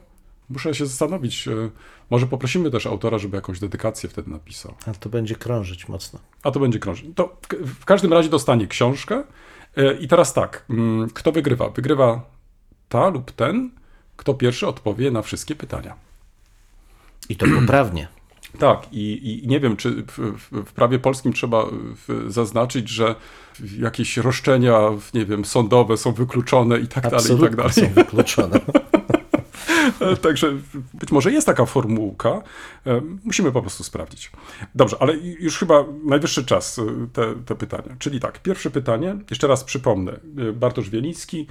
Muszę 0.50 0.74
się 0.74 0.86
zastanowić, 0.86 1.48
e, 1.48 1.70
może 2.10 2.26
poprosimy 2.26 2.70
też 2.70 2.86
autora, 2.86 3.18
żeby 3.18 3.36
jakąś 3.36 3.60
dedykację 3.60 4.08
wtedy 4.08 4.30
napisał. 4.30 4.74
A 4.86 4.94
to 4.94 5.08
będzie 5.08 5.34
krążyć 5.34 5.88
mocno. 5.88 6.18
A 6.42 6.50
to 6.50 6.60
będzie 6.60 6.78
krążyć. 6.78 7.06
To 7.14 7.36
w- 7.50 7.84
każdym 7.84 8.12
razie 8.12 8.28
dostanie 8.28 8.66
książkę. 8.66 9.24
I 10.00 10.08
teraz 10.08 10.34
tak, 10.34 10.64
mm, 10.70 11.10
kto 11.10 11.32
wygrywa? 11.32 11.68
Wygrywa 11.68 12.20
ta 12.88 13.08
lub 13.08 13.32
ten, 13.32 13.70
kto 14.16 14.34
pierwszy 14.34 14.66
odpowie 14.66 15.10
na 15.10 15.22
wszystkie 15.22 15.54
pytania. 15.54 15.94
I 17.28 17.36
to 17.36 17.46
poprawnie. 17.60 18.08
Tak, 18.58 18.92
i, 18.92 19.38
i 19.44 19.48
nie 19.48 19.60
wiem, 19.60 19.76
czy 19.76 19.90
w, 19.90 20.18
w, 20.52 20.72
prawie 20.72 20.98
polskim 20.98 21.32
trzeba 21.32 21.64
zaznaczyć, 22.26 22.88
że 22.88 23.14
jakieś 23.78 24.16
roszczenia, 24.16 24.80
nie 25.14 25.24
wiem, 25.24 25.44
sądowe 25.44 25.96
są 25.96 26.12
wykluczone 26.12 26.78
i 26.78 26.86
tak 26.86 27.02
dalej, 27.04 27.18
i 27.18 27.20
tak 27.20 27.20
Absolutnie 27.20 27.56
dalej. 27.56 27.72
są 27.72 27.88
wykluczone. 27.94 28.60
Także 30.22 30.52
być 30.94 31.12
może 31.12 31.32
jest 31.32 31.46
taka 31.46 31.66
formułka. 31.66 32.42
E, 32.86 33.00
Musimy 33.24 33.52
po 33.52 33.60
prostu 33.60 33.84
sprawdzić. 33.84 34.30
Dobrze, 34.74 34.96
ale 35.00 35.16
już 35.16 35.58
chyba 35.58 35.84
najwyższy 36.04 36.44
czas 36.44 36.78
e, 36.78 36.82
te, 37.12 37.34
te 37.46 37.54
pytania. 37.54 37.96
Czyli 37.98 38.20
tak, 38.20 38.42
pierwsze 38.42 38.70
pytanie, 38.70 39.16
jeszcze 39.30 39.46
raz 39.46 39.64
przypomnę. 39.64 40.12
E, 40.12 40.52
Bartosz 40.52 40.90
Wieliński, 40.90 41.46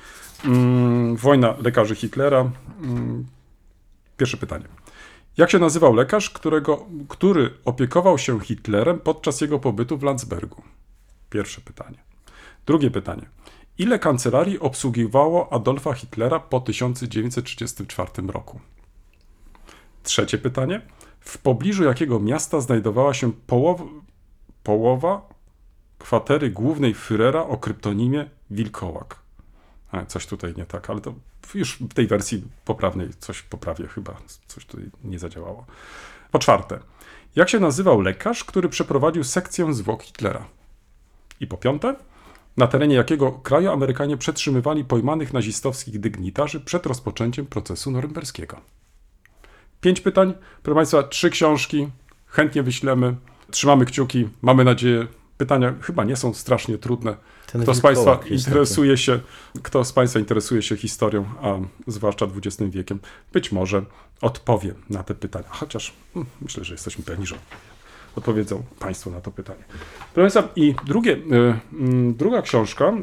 mm, 0.45 1.15
wojna 1.15 1.55
lekarzy 1.61 1.95
Hitlera. 1.95 2.51
Mm, 2.83 3.25
Pierwsze 4.17 4.37
pytanie. 4.37 4.65
Jak 5.37 5.51
się 5.51 5.59
nazywał 5.59 5.93
lekarz, 5.93 6.29
którego, 6.29 6.85
który 7.07 7.53
opiekował 7.65 8.17
się 8.17 8.39
Hitlerem 8.39 8.99
podczas 8.99 9.41
jego 9.41 9.59
pobytu 9.59 9.97
w 9.97 10.03
Landsbergu? 10.03 10.61
Pierwsze 11.29 11.61
pytanie. 11.61 11.97
Drugie 12.65 12.91
pytanie. 12.91 13.29
Ile 13.77 13.99
kancelarii 13.99 14.59
obsługiwało 14.59 15.53
Adolfa 15.53 15.93
Hitlera 15.93 16.39
po 16.39 16.59
1934 16.59 18.09
roku? 18.27 18.59
Trzecie 20.03 20.37
pytanie. 20.37 20.81
W 21.19 21.37
pobliżu 21.37 21.83
jakiego 21.83 22.19
miasta 22.19 22.61
znajdowała 22.61 23.13
się 23.13 23.31
połow, 23.33 23.81
połowa 24.63 25.29
kwatery 25.99 26.49
głównej 26.49 26.95
Führera 26.95 27.49
o 27.49 27.57
kryptonimie 27.57 28.29
Wilkołak? 28.51 29.26
A, 29.91 30.05
coś 30.05 30.25
tutaj 30.25 30.53
nie 30.57 30.65
tak, 30.65 30.89
ale 30.89 31.01
to 31.01 31.13
już 31.53 31.77
w 31.79 31.93
tej 31.93 32.07
wersji 32.07 32.43
poprawnej 32.65 33.09
coś 33.19 33.41
poprawię 33.41 33.87
chyba, 33.87 34.17
coś 34.47 34.65
tutaj 34.65 34.89
nie 35.03 35.19
zadziałało. 35.19 35.65
Po 36.31 36.39
czwarte. 36.39 36.79
Jak 37.35 37.49
się 37.49 37.59
nazywał 37.59 38.01
lekarz, 38.01 38.43
który 38.43 38.69
przeprowadził 38.69 39.23
sekcję 39.23 39.73
zwłok 39.73 40.03
Hitlera? 40.03 40.45
I 41.39 41.47
po 41.47 41.57
piąte, 41.57 41.95
na 42.57 42.67
terenie 42.67 42.95
jakiego 42.95 43.31
kraju 43.31 43.71
Amerykanie 43.71 44.17
przetrzymywali 44.17 44.85
pojmanych 44.85 45.33
nazistowskich 45.33 45.99
dygnitarzy 45.99 46.59
przed 46.59 46.85
rozpoczęciem 46.85 47.45
procesu 47.45 47.91
norymberskiego. 47.91 48.61
Pięć 49.81 50.01
pytań, 50.01 50.33
proszę 50.63 50.75
Państwa, 50.75 51.03
trzy 51.03 51.29
książki, 51.29 51.87
chętnie 52.25 52.63
wyślemy, 52.63 53.15
trzymamy 53.51 53.85
kciuki, 53.85 54.29
mamy 54.41 54.63
nadzieję, 54.63 55.07
pytania 55.37 55.73
chyba 55.81 56.03
nie 56.03 56.15
są 56.15 56.33
strasznie 56.33 56.77
trudne. 56.77 57.15
Ten 57.51 57.61
Kto 57.61 57.73
z 57.73 57.81
Państwa 57.81 58.19
interesuje 58.29 58.97
się, 58.97 59.19
kto 59.63 59.85
z 59.85 59.93
Państwa 59.93 60.19
interesuje 60.19 60.61
się 60.61 60.77
historią, 60.77 61.25
a 61.41 61.53
zwłaszcza 61.87 62.27
XX 62.35 62.71
wiekiem, 62.71 62.99
być 63.33 63.51
może 63.51 63.85
odpowie 64.21 64.73
na 64.89 65.03
te 65.03 65.15
pytania. 65.15 65.47
Chociaż 65.49 65.93
hmm, 66.13 66.31
myślę, 66.41 66.63
że 66.63 66.73
jesteśmy 66.73 67.03
pewni, 67.03 67.25
że 67.25 67.35
odpowiedzą 68.15 68.63
Państwo 68.79 69.09
na 69.09 69.21
to 69.21 69.31
pytanie. 69.31 69.63
Proszę 70.13 70.33
Państwa, 70.33 70.53
i 70.55 70.75
drugie, 70.85 71.11
y, 71.11 71.19
mm, 71.73 72.15
druga 72.15 72.41
książka, 72.41 72.93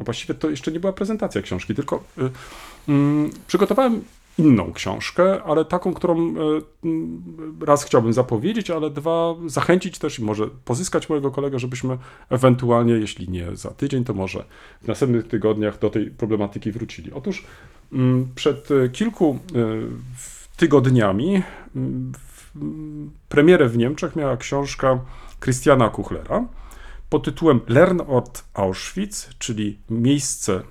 y, 0.00 0.04
właściwie 0.04 0.34
to 0.34 0.50
jeszcze 0.50 0.72
nie 0.72 0.80
była 0.80 0.92
prezentacja 0.92 1.42
książki, 1.42 1.74
tylko 1.74 2.04
y, 2.18 2.30
mm, 2.88 3.30
przygotowałem 3.46 4.04
inną 4.38 4.72
książkę, 4.72 5.42
ale 5.42 5.64
taką, 5.64 5.94
którą 5.94 6.34
raz 7.60 7.84
chciałbym 7.84 8.12
zapowiedzieć, 8.12 8.70
ale 8.70 8.90
dwa 8.90 9.34
zachęcić 9.46 9.98
też 9.98 10.18
i 10.18 10.24
może 10.24 10.46
pozyskać 10.64 11.08
mojego 11.08 11.30
kolegę, 11.30 11.58
żebyśmy 11.58 11.98
ewentualnie, 12.30 12.92
jeśli 12.92 13.28
nie 13.28 13.56
za 13.56 13.70
tydzień, 13.70 14.04
to 14.04 14.14
może 14.14 14.44
w 14.82 14.88
następnych 14.88 15.28
tygodniach 15.28 15.78
do 15.78 15.90
tej 15.90 16.10
problematyki 16.10 16.72
wrócili. 16.72 17.12
Otóż 17.12 17.44
przed 18.34 18.68
kilku 18.92 19.38
tygodniami 20.56 21.42
premierę 23.28 23.68
w 23.68 23.76
Niemczech 23.76 24.16
miała 24.16 24.36
książka 24.36 24.98
Christiana 25.40 25.88
Kuchlera 25.88 26.44
pod 27.10 27.24
tytułem 27.24 27.60
Lernort 27.68 28.44
Auschwitz, 28.54 29.34
czyli 29.38 29.78
miejsce 29.90 30.62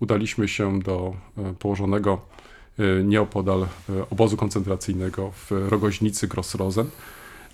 udaliśmy 0.00 0.49
się 0.49 0.80
do 0.80 1.14
położonego 1.59 2.21
Y, 2.80 3.04
nieopodal 3.04 3.62
y, 3.62 3.66
obozu 4.11 4.37
koncentracyjnego 4.37 5.30
w 5.30 5.50
Rogoźnicy 5.68 6.28
Grossrosen. 6.28 6.90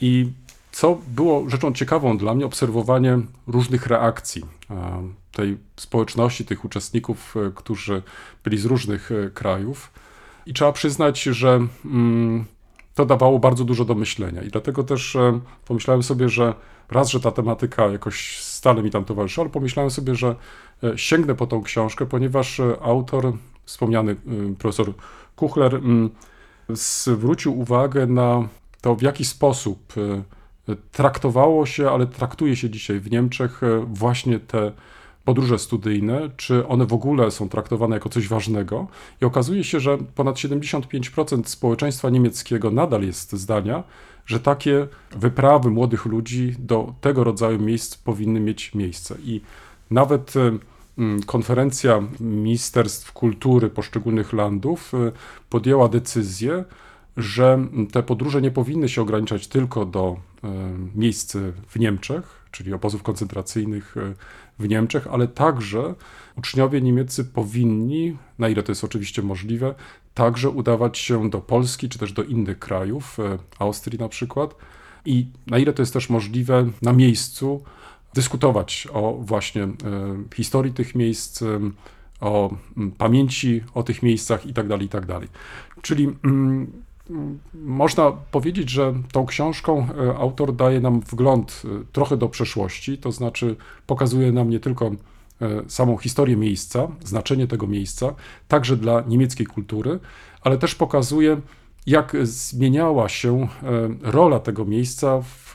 I 0.01 0.33
co 0.73 0.99
było 1.09 1.51
rzeczą 1.51 1.73
ciekawą 1.73 2.19
dla 2.19 2.35
mnie, 2.35 2.47
obserwowanie 2.47 3.19
różnych 3.47 3.87
reakcji 3.87 4.43
tej 5.33 5.57
społeczności, 5.77 6.45
tych 6.45 6.65
uczestników, 6.65 7.37
y, 7.37 7.53
którzy 7.55 8.03
byli 8.45 8.59
z 8.59 8.65
różnych 8.65 9.11
krajów. 9.35 9.91
I 10.47 10.55
trzeba 10.55 10.73
przyznać, 10.73 11.23
że 11.23 11.67
mm, 11.85 12.45
to 12.95 13.07
dawało 13.07 13.39
bardzo 13.39 13.65
dużo 13.65 13.85
do 13.85 13.95
myślenia. 13.95 14.43
I 14.43 14.49
dlatego 14.49 14.85
też 14.85 15.17
pomyślałem 15.67 16.03
sobie, 16.03 16.29
że 16.29 16.55
raz, 16.91 17.09
że 17.09 17.21
ta 17.21 17.31
tematyka 17.31 17.87
jakoś 17.87 18.41
stale 18.65 18.83
mi 18.83 18.91
tam 18.91 19.05
towarzyszy, 19.05 19.41
ale 19.41 19.51
pomyślałem 19.51 19.91
sobie, 19.91 20.15
że 20.15 20.37
sięgnę 20.97 21.35
po 21.35 21.47
tą 21.47 21.63
książkę, 21.63 22.07
ponieważ 22.07 22.61
autor 22.83 23.33
wspomniany 23.65 24.13
y, 24.13 24.17
profesor 24.59 24.93
Kuchler 25.37 25.75
mm, 25.75 26.11
zwrócił 26.69 27.61
uwagę 27.61 28.07
na 28.07 28.49
to, 28.81 28.95
w 28.95 29.03
jaki 29.03 29.25
sposób 29.25 29.93
traktowało 30.93 31.67
się, 31.67 31.91
ale 31.91 32.07
traktuje 32.07 32.57
się 32.57 32.71
dzisiaj 32.71 33.01
w 33.01 33.11
Niemczech 33.11 33.61
właśnie 33.87 34.39
te 34.39 34.73
podróże 35.25 35.59
studyjne, 35.59 36.31
czy 36.37 36.69
one 36.69 36.87
w 36.87 36.93
ogóle 36.93 37.31
są 37.31 37.49
traktowane 37.49 37.97
jako 37.97 38.09
coś 38.09 38.29
ważnego. 38.29 38.87
I 39.23 39.25
okazuje 39.25 39.65
się, 39.65 39.81
że 39.81 39.99
ponad 40.15 40.37
75% 40.37 41.45
społeczeństwa 41.45 42.11
niemieckiego 42.11 42.71
nadal 42.71 43.03
jest 43.03 43.33
zdania, 43.33 43.83
że 44.27 44.41
takie 44.41 44.89
wyprawy 45.11 45.71
młodych 45.71 46.05
ludzi 46.05 46.57
do 46.59 46.95
tego 47.01 47.25
rodzaju 47.25 47.59
miejsc 47.59 47.97
powinny 47.97 48.41
mieć 48.41 48.75
miejsce. 48.75 49.17
I 49.25 49.41
nawet 49.91 50.35
Mm, 50.99 51.23
konferencja 51.23 52.03
ministerstw 52.21 53.13
kultury 53.13 53.71
poszczególnych 53.71 54.33
landów 54.33 54.95
y, 54.95 55.13
podjęła 55.51 55.89
decyzję, 55.89 56.65
że 57.17 57.67
te 57.93 58.03
podróże 58.03 58.43
nie 58.43 58.51
powinny 58.51 58.89
się 58.89 59.03
ograniczać 59.03 59.47
tylko 59.47 59.87
do 59.87 60.17
y, 60.45 60.49
miejsc 60.95 61.37
w 61.69 61.79
Niemczech, 61.79 62.47
czyli 62.51 62.73
obozów 62.73 63.03
koncentracyjnych 63.03 63.95
w 64.59 64.69
Niemczech, 64.69 65.07
ale 65.07 65.29
także 65.29 65.95
uczniowie 66.39 66.81
niemieccy 66.81 67.25
powinni, 67.25 68.17
na 68.39 68.49
ile 68.49 68.63
to 68.63 68.73
jest 68.73 68.85
oczywiście 68.85 69.23
możliwe, 69.23 69.75
także 70.15 70.51
udawać 70.51 70.99
się 70.99 71.31
do 71.31 71.41
Polski 71.41 71.89
czy 71.89 71.99
też 71.99 72.13
do 72.13 72.23
innych 72.23 72.59
krajów, 72.59 73.19
Austrii 73.59 73.99
na 73.99 74.09
przykład. 74.09 74.55
I 75.05 75.27
na 75.47 75.59
ile 75.59 75.73
to 75.73 75.83
jest 75.83 75.93
też 75.93 76.11
możliwe, 76.11 76.71
na 76.83 76.93
miejscu 76.93 77.63
dyskutować 78.15 78.89
o 78.93 79.19
właśnie 79.21 79.63
e, 79.63 79.69
historii 80.35 80.73
tych 80.73 80.95
miejsc, 80.95 81.43
e, 81.43 81.61
o 82.21 82.55
pamięci 82.99 83.63
o 83.75 83.83
tych 83.83 84.03
miejscach 84.03 84.47
itd. 84.47 84.69
Tak 84.69 84.83
itd. 84.83 85.21
Tak 85.21 85.29
Czyli 85.83 86.15
mm, 86.25 86.73
można 87.55 88.13
powiedzieć, 88.13 88.71
że 88.71 88.95
tą 89.13 89.27
książką 89.27 89.87
e, 89.99 90.17
autor 90.17 90.57
daje 90.57 90.81
nam 90.81 91.01
wgląd 91.01 91.63
trochę 91.93 92.17
do 92.17 92.29
przeszłości, 92.29 92.99
to 92.99 93.13
znaczy 93.13 93.57
pokazuje 93.87 94.33
nam 94.33 94.51
nie 94.51 94.61
tylko 94.61 94.91
samą 95.69 95.97
historię 95.97 96.37
miejsca, 96.37 96.89
znaczenie 97.05 97.47
tego 97.47 97.67
miejsca, 97.67 98.15
także 98.49 98.77
dla 98.77 99.01
niemieckiej 99.07 99.47
kultury, 99.47 100.01
ale 100.41 100.59
też 100.59 100.75
pokazuje, 100.75 101.41
jak 101.87 102.17
zmieniała 102.23 103.09
się 103.09 103.49
rola 104.03 104.41
tego 104.41 104.65
miejsca 104.65 105.21
w 105.23 105.55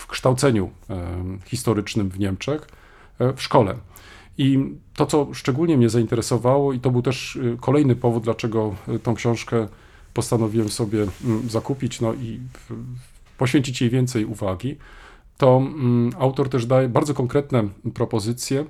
w 0.00 0.06
kształceniu 0.06 0.70
historycznym 1.44 2.10
w 2.10 2.18
Niemczech 2.18 2.68
e, 3.18 3.32
w 3.32 3.42
szkole. 3.42 3.74
I 4.38 4.58
to, 4.94 5.06
co 5.06 5.28
szczególnie 5.34 5.76
mnie 5.76 5.88
zainteresowało, 5.88 6.72
i 6.72 6.80
to 6.80 6.90
był 6.90 7.02
też 7.02 7.36
e, 7.36 7.56
kolejny 7.60 7.96
powód, 7.96 8.22
dlaczego 8.24 8.74
e, 8.88 8.98
tą 8.98 9.14
książkę 9.14 9.68
postanowiłem 10.14 10.68
sobie 10.68 11.06
mm, 11.24 11.48
zakupić 11.48 12.00
no 12.00 12.14
i 12.14 12.40
poświęcić 13.38 13.80
jej 13.80 13.90
więcej 13.90 14.24
uwagi, 14.24 14.76
to 15.38 15.56
mm, 15.56 16.10
autor 16.18 16.48
też 16.48 16.66
daje 16.66 16.88
bardzo 16.88 17.14
konkretne 17.14 17.68
propozycje, 17.94 18.64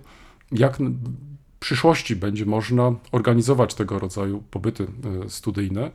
jak 0.53 0.79
w 0.79 1.61
przyszłości 1.61 2.17
będzie 2.17 2.47
można 2.47 2.93
organizować 3.13 3.75
tego 3.75 3.99
rodzaju 3.99 4.43
pobyty 4.51 4.87
studyjne, 5.29 5.91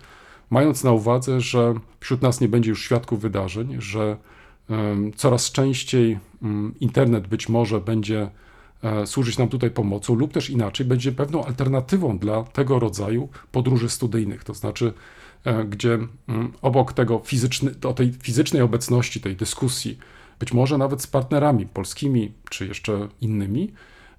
mając 0.49 0.83
na 0.83 0.91
uwadze, 0.91 1.41
że 1.41 1.73
wśród 1.99 2.21
nas 2.21 2.41
nie 2.41 2.47
będzie 2.47 2.69
już 2.69 2.83
świadków 2.83 3.21
wydarzeń, 3.21 3.81
że 3.81 4.17
Coraz 5.15 5.51
częściej 5.51 6.19
mm, 6.43 6.73
internet 6.79 7.27
być 7.27 7.49
może 7.49 7.81
będzie 7.81 8.29
e, 8.83 9.07
służyć 9.07 9.37
nam 9.37 9.49
tutaj 9.49 9.71
pomocą, 9.71 10.15
lub 10.15 10.33
też 10.33 10.49
inaczej, 10.49 10.85
będzie 10.85 11.11
pewną 11.11 11.45
alternatywą 11.45 12.17
dla 12.17 12.43
tego 12.43 12.79
rodzaju 12.79 13.29
podróży 13.51 13.89
studyjnych. 13.89 14.43
To 14.43 14.53
znaczy, 14.53 14.93
e, 15.43 15.65
gdzie 15.65 15.93
mm, 16.27 16.53
obok 16.61 16.93
tego 16.93 17.21
fizyczny, 17.25 17.71
tej 17.95 18.13
fizycznej 18.13 18.61
obecności, 18.61 19.21
tej 19.21 19.35
dyskusji, 19.35 19.97
być 20.39 20.53
może 20.53 20.77
nawet 20.77 21.01
z 21.01 21.07
partnerami 21.07 21.65
polskimi 21.65 22.31
czy 22.49 22.67
jeszcze 22.67 23.07
innymi, 23.21 23.73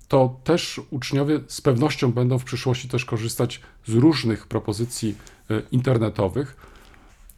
to 0.08 0.36
też 0.44 0.80
uczniowie 0.90 1.40
z 1.46 1.60
pewnością 1.60 2.12
będą 2.12 2.38
w 2.38 2.44
przyszłości 2.44 2.88
też 2.88 3.04
korzystać 3.04 3.60
z 3.86 3.94
różnych 3.94 4.46
propozycji 4.46 5.14
e, 5.50 5.62
internetowych. 5.72 6.56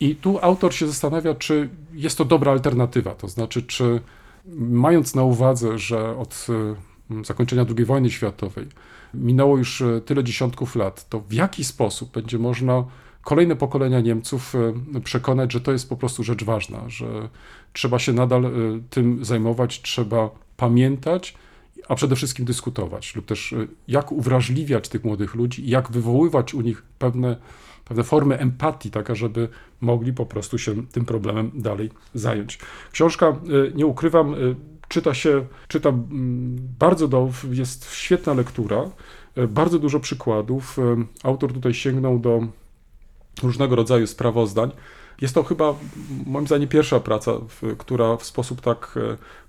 I 0.00 0.16
tu 0.16 0.38
autor 0.42 0.74
się 0.74 0.86
zastanawia, 0.86 1.34
czy 1.34 1.68
jest 1.92 2.18
to 2.18 2.24
dobra 2.24 2.52
alternatywa, 2.52 3.14
to 3.14 3.28
znaczy, 3.28 3.62
czy 3.62 4.00
mając 4.56 5.14
na 5.14 5.22
uwadze, 5.22 5.78
że 5.78 6.16
od 6.16 6.46
mm, 7.10 7.24
zakończenia 7.24 7.66
II 7.76 7.84
wojny 7.84 8.10
światowej, 8.10 8.66
minęło 9.14 9.58
już 9.58 9.82
e, 9.82 10.00
tyle 10.00 10.24
dziesiątków 10.24 10.76
lat, 10.76 11.08
to 11.08 11.20
w 11.20 11.32
jaki 11.32 11.64
sposób 11.64 12.12
będzie 12.12 12.38
można 12.38 12.84
kolejne 13.22 13.56
pokolenia 13.56 14.00
Niemców 14.00 14.54
e, 14.94 15.00
przekonać, 15.00 15.52
że 15.52 15.60
to 15.60 15.72
jest 15.72 15.88
po 15.88 15.96
prostu 15.96 16.24
rzecz 16.24 16.44
ważna, 16.44 16.82
że 16.86 17.28
trzeba 17.72 17.98
się 17.98 18.12
nadal 18.12 18.46
e, 18.46 18.50
tym 18.90 19.24
zajmować, 19.24 19.82
trzeba 19.82 20.30
pamiętać, 20.56 21.34
a 21.88 21.94
przede 21.94 22.16
wszystkim 22.16 22.44
dyskutować, 22.44 23.16
lub 23.16 23.26
też 23.26 23.54
jak 23.88 24.12
uwrażliwiać 24.12 24.88
tych 24.88 25.04
młodych 25.04 25.34
ludzi 25.34 25.70
jak 25.70 25.90
wywoływać 25.90 26.54
u 26.54 26.60
nich 26.60 26.82
pewne, 26.98 27.36
pewne 27.84 28.04
formy 28.04 28.38
empatii, 28.38 28.90
taka, 28.90 29.14
żeby 29.14 29.48
mogli 29.80 30.12
po 30.12 30.26
prostu 30.26 30.58
się 30.58 30.86
tym 30.86 31.04
problemem 31.04 31.50
dalej 31.54 31.90
zająć. 32.14 32.58
Książka, 32.92 33.36
nie 33.74 33.86
ukrywam, 33.86 34.34
czyta 34.88 35.14
się, 35.14 35.46
czyta 35.68 35.88
mm, 35.88 36.56
bardzo 36.78 37.08
do, 37.08 37.30
jest 37.50 37.94
świetna 37.94 38.34
lektura, 38.34 38.90
bardzo 39.48 39.78
dużo 39.78 40.00
przykładów. 40.00 40.76
Autor 41.22 41.52
tutaj 41.52 41.74
sięgnął 41.74 42.18
do 42.18 42.42
różnego 43.42 43.76
rodzaju 43.76 44.06
sprawozdań. 44.06 44.70
Jest 45.20 45.34
to 45.34 45.42
chyba, 45.42 45.74
moim 46.26 46.46
zdaniem, 46.46 46.68
pierwsza 46.68 47.00
praca, 47.00 47.32
która 47.78 48.16
w 48.16 48.24
sposób 48.24 48.60
tak 48.60 48.98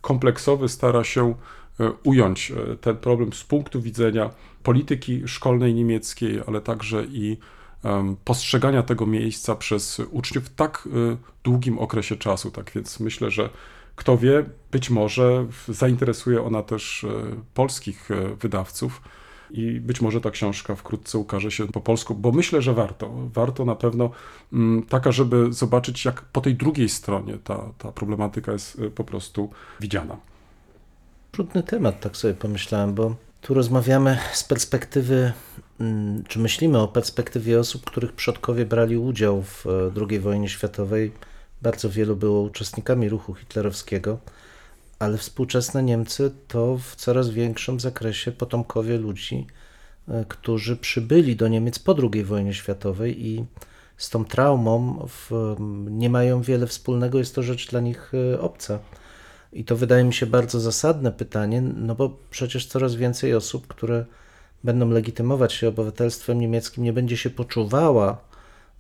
kompleksowy 0.02 0.70
stara 0.70 1.04
się 1.04 1.36
ująć 2.04 2.52
e, 2.52 2.76
ten 2.76 2.98
problem 2.98 3.34
z 3.34 3.44
punktu 3.44 3.82
widzenia 3.82 4.30
polityki 4.63 5.28
szkolnej 5.28 5.74
niemieckiej, 5.74 6.39
ale 6.48 6.62
także 6.62 7.06
i 7.06 7.38
postrzegania 8.26 8.84
tego 8.84 9.06
miejsca 9.06 9.56
przez 9.56 10.02
uczniów 10.12 10.46
w 10.46 10.56
tak 10.56 10.89
długim 11.44 11.80
okresie 11.80 12.15
czasu. 12.15 12.52
Tak 12.52 12.72
więc 12.76 13.00
myślę, 13.00 13.32
że 13.32 13.50
kto 13.96 14.18
wie, 14.18 14.46
być 14.72 14.89
może 14.89 15.46
zainteresuje 15.68 16.44
ona 16.44 16.63
też 16.63 17.06
polskich 17.54 18.10
wydawców 18.42 19.02
i 19.52 19.80
być 19.80 20.02
może 20.02 20.22
ta 20.22 20.32
książka 20.32 20.76
wkrótce 20.76 21.18
ukaże 21.18 21.52
się 21.52 21.68
po 21.68 21.82
polsku, 21.82 22.15
bo 22.15 22.32
myślę, 22.32 22.62
że 22.62 22.74
warto. 22.74 23.12
Warto 23.34 23.65
na 23.65 23.76
pewno 23.76 24.10
mm, 24.54 24.84
taka, 24.84 25.12
żeby 25.12 25.54
zobaczyć, 25.54 26.06
jak 26.06 26.22
po 26.22 26.42
tej 26.42 26.56
drugiej 26.56 26.89
stronie 26.89 27.38
ta, 27.44 27.74
ta 27.78 27.92
problematyka 27.92 28.52
jest 28.52 28.82
po 28.96 29.04
prostu 29.04 29.50
widziana. 29.80 30.18
Trudny 31.32 31.63
temat, 31.63 32.00
tak 32.00 32.18
sobie 32.18 32.34
pomyślałem, 32.34 32.94
bo 32.94 33.15
tu 33.42 33.54
rozmawiamy 33.54 34.18
z 34.34 34.44
perspektywy, 34.44 35.34
mm, 35.80 36.24
czy 36.28 36.39
myślimy 36.39 36.80
o 36.80 36.88
perspektywie 36.88 37.60
osób, 37.60 37.86
których 37.86 38.13
przodkowie 38.13 38.65
brali 38.65 38.98
udział 38.98 39.42
w 39.44 39.65
e, 39.68 39.92
II 40.10 40.20
wojnie 40.20 40.50
światowej. 40.50 41.12
Bardzo 41.62 41.89
wielu 41.89 42.15
było 42.15 42.42
uczestnikami 42.42 43.10
ruchu 43.10 43.34
hitlerowskiego 43.34 44.20
ale 45.00 45.18
współczesne 45.18 45.84
Niemcy 45.84 46.32
to 46.48 46.78
w 46.78 46.96
coraz 46.96 47.30
większym 47.30 47.80
zakresie 47.80 48.32
potomkowie 48.32 48.98
ludzi, 48.98 49.48
e, 50.08 50.26
którzy 50.28 50.78
przybyli 50.78 51.36
do 51.36 51.48
Niemiec 51.48 51.80
po 51.80 51.96
II 52.13 52.24
wojnie 52.24 52.54
światowej 52.54 53.28
i 53.28 53.46
z 53.98 54.10
tą 54.10 54.26
traumą 54.26 55.08
w, 55.08 55.56
nie 55.89 56.10
mają 56.10 56.42
wiele 56.42 56.68
wspólnego, 56.68 57.18
jest 57.18 57.36
to 57.36 57.44
rzecz 57.44 57.70
dla 57.70 57.80
nich 57.80 58.12
e, 58.34 58.42
obca. 58.42 58.80
I 59.53 59.65
to 59.65 59.75
wydaje 59.75 60.03
mi 60.03 60.13
się 60.13 60.25
bardzo 60.25 60.59
zasadne 60.59 61.12
pytanie, 61.12 61.62
no 61.62 61.95
bo 61.95 62.17
przecież 62.29 62.65
coraz 62.65 62.95
więcej 62.95 63.35
osób, 63.35 63.67
które 63.67 64.05
będą 64.63 64.89
legitymować 64.89 65.53
się 65.53 65.67
obywatelstwem 65.67 66.39
niemieckim, 66.39 66.83
nie 66.83 66.93
będzie 66.93 67.17
się 67.17 67.29
poczuwała 67.29 68.17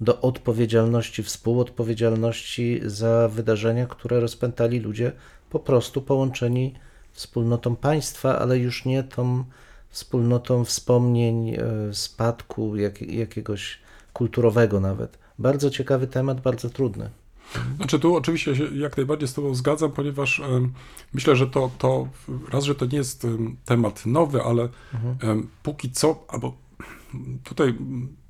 do 0.01 0.21
odpowiedzialności, 0.21 1.23
współodpowiedzialności 1.23 2.81
za 2.85 3.27
wydarzenia, 3.27 3.87
które 3.87 4.19
rozpętali 4.19 4.79
ludzie 4.79 5.11
po 5.49 5.59
prostu 5.59 6.01
połączeni 6.01 6.73
wspólnotą 7.11 7.75
państwa, 7.75 8.39
ale 8.39 8.57
już 8.57 8.85
nie 8.85 9.03
tą 9.03 9.43
wspólnotą 9.89 10.65
wspomnień, 10.65 11.49
e, 11.49 11.59
spadku 11.91 12.75
jak, 12.75 13.01
jakiegoś 13.01 13.79
kulturowego 14.13 14.79
nawet. 14.79 15.17
Bardzo 15.39 15.69
ciekawy 15.69 16.07
temat, 16.07 16.41
bardzo 16.41 16.69
trudny. 16.69 17.09
Znaczy 17.77 17.99
tu 17.99 18.15
oczywiście 18.15 18.55
się 18.55 18.63
jak 18.77 18.97
najbardziej 18.97 19.27
z 19.27 19.33
Tobą 19.33 19.55
zgadzam, 19.55 19.91
ponieważ 19.91 20.41
myślę, 21.13 21.35
że 21.35 21.47
to, 21.47 21.71
to 21.77 22.07
raz, 22.51 22.63
że 22.63 22.75
to 22.75 22.85
nie 22.85 22.97
jest 22.97 23.27
temat 23.65 24.05
nowy, 24.05 24.43
ale 24.43 24.69
mhm. 24.93 25.47
póki 25.63 25.91
co, 25.91 26.25
albo 26.27 26.53
tutaj 27.43 27.75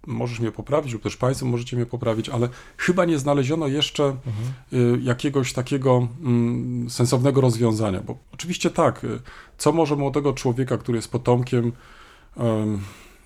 możesz 0.07 0.39
mnie 0.39 0.51
poprawić, 0.51 0.93
lub 0.93 1.03
też 1.03 1.17
Państwo 1.17 1.45
możecie 1.45 1.75
mnie 1.75 1.85
poprawić, 1.85 2.29
ale 2.29 2.49
chyba 2.77 3.05
nie 3.05 3.19
znaleziono 3.19 3.67
jeszcze 3.67 4.03
mhm. 4.03 5.03
jakiegoś 5.03 5.53
takiego 5.53 6.07
mm, 6.21 6.89
sensownego 6.89 7.41
rozwiązania. 7.41 8.01
Bo 8.01 8.17
oczywiście 8.33 8.69
tak, 8.69 9.03
y, 9.03 9.19
co 9.57 9.71
może 9.71 9.95
młodego 9.95 10.33
człowieka, 10.33 10.77
który 10.77 10.97
jest 10.97 11.11
potomkiem, 11.11 11.71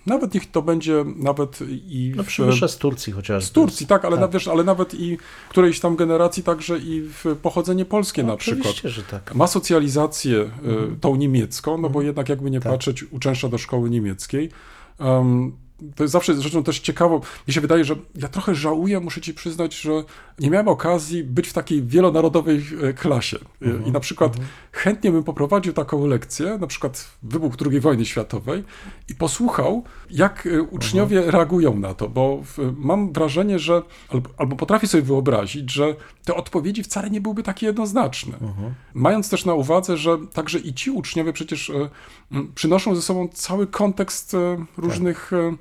nawet 0.06 0.34
niech 0.34 0.52
to 0.52 0.62
będzie 0.62 1.06
nawet 1.16 1.60
i. 1.72 2.14
No 2.16 2.24
przybysza 2.24 2.68
z 2.68 2.78
Turcji 2.78 3.14
chociażby. 3.14 3.48
Z 3.48 3.52
Turcji, 3.52 3.88
tak, 3.88 4.06
ale, 4.06 4.18
tak. 4.18 4.32
wiesz, 4.32 4.48
ale 4.48 4.64
nawet 4.64 4.94
i 4.94 5.18
którejś 5.50 5.80
tam 5.80 5.96
generacji, 5.96 6.44
także 6.44 6.78
i 6.78 7.02
w 7.02 7.36
pochodzenie 7.42 7.86
polskie 7.86 8.24
no, 8.24 8.30
na 8.30 8.38
przykład. 8.38 8.76
że 8.84 9.04
tak. 9.04 9.36
Ma 9.36 9.48
socjalizację 9.48 10.42
mhm. 10.42 11.00
tą 11.00 11.16
niemiecką, 11.16 11.72
no 11.72 11.76
mhm. 11.76 11.94
bo 11.94 12.02
jednak 12.02 12.30
jakby 12.30 12.52
nie 12.52 12.60
tak. 12.60 12.72
patrzeć, 12.72 13.04
uczęszcza 13.04 13.50
do 13.50 13.58
szkoły 13.58 13.90
niemieckiej. 13.90 14.50
Um, 15.00 15.63
to 15.96 16.04
jest 16.04 16.12
zawsze 16.12 16.42
rzeczą 16.42 16.64
też 16.64 16.80
ciekawą. 16.80 17.22
Mi 17.48 17.54
się 17.54 17.62
wydaje, 17.62 17.86
że 17.86 17.96
ja 18.16 18.28
trochę 18.28 18.56
żałuję, 18.56 19.00
muszę 19.00 19.22
ci 19.22 19.34
przyznać, 19.34 19.76
że 19.76 19.92
nie 20.40 20.50
miałem 20.50 20.68
okazji 20.68 21.24
być 21.24 21.48
w 21.48 21.54
takiej 21.54 21.84
wielonarodowej 21.84 22.66
e, 22.82 22.94
klasie. 22.94 23.38
I 23.62 23.66
mhm, 23.66 23.94
na 23.94 24.00
przykład 24.00 24.32
mhm. 24.32 24.50
chętnie 24.72 25.12
bym 25.12 25.24
poprowadził 25.24 25.74
taką 25.74 26.08
lekcję, 26.08 26.58
na 26.58 26.68
przykład 26.68 27.12
wybuch 27.24 27.54
II 27.72 27.80
wojny 27.80 28.06
światowej 28.06 28.64
i 29.10 29.16
posłuchał, 29.16 29.84
jak 30.10 30.48
e, 30.48 30.62
uczniowie 30.62 31.18
mhm. 31.18 31.36
reagują 31.36 31.80
na 31.80 31.94
to, 31.94 32.10
bo 32.10 32.44
mam 32.78 33.14
wrażenie, 33.14 33.60
że 33.60 33.82
albo, 34.10 34.30
albo 34.38 34.56
potrafię 34.56 34.88
sobie 34.88 35.04
wyobrazić, 35.04 35.72
że 35.72 35.96
te 36.26 36.36
odpowiedzi 36.36 36.84
wcale 36.84 37.10
nie 37.10 37.22
byłyby 37.22 37.44
takie 37.44 37.66
jednoznaczne. 37.66 38.38
Mając 38.94 39.30
też 39.30 39.46
na 39.46 39.54
uwadze, 39.54 39.98
że 39.98 40.18
także 40.34 40.60
i 40.60 40.74
ci 40.74 40.92
uczniowie 40.92 41.34
przecież 41.34 41.70
e, 41.70 41.90
przynoszą 42.56 42.96
ze 42.96 43.02
sobą 43.02 43.28
cały 43.28 43.68
kontekst 43.68 44.36
różnych 44.78 45.32
tak 45.32 45.44
E, 45.44 45.58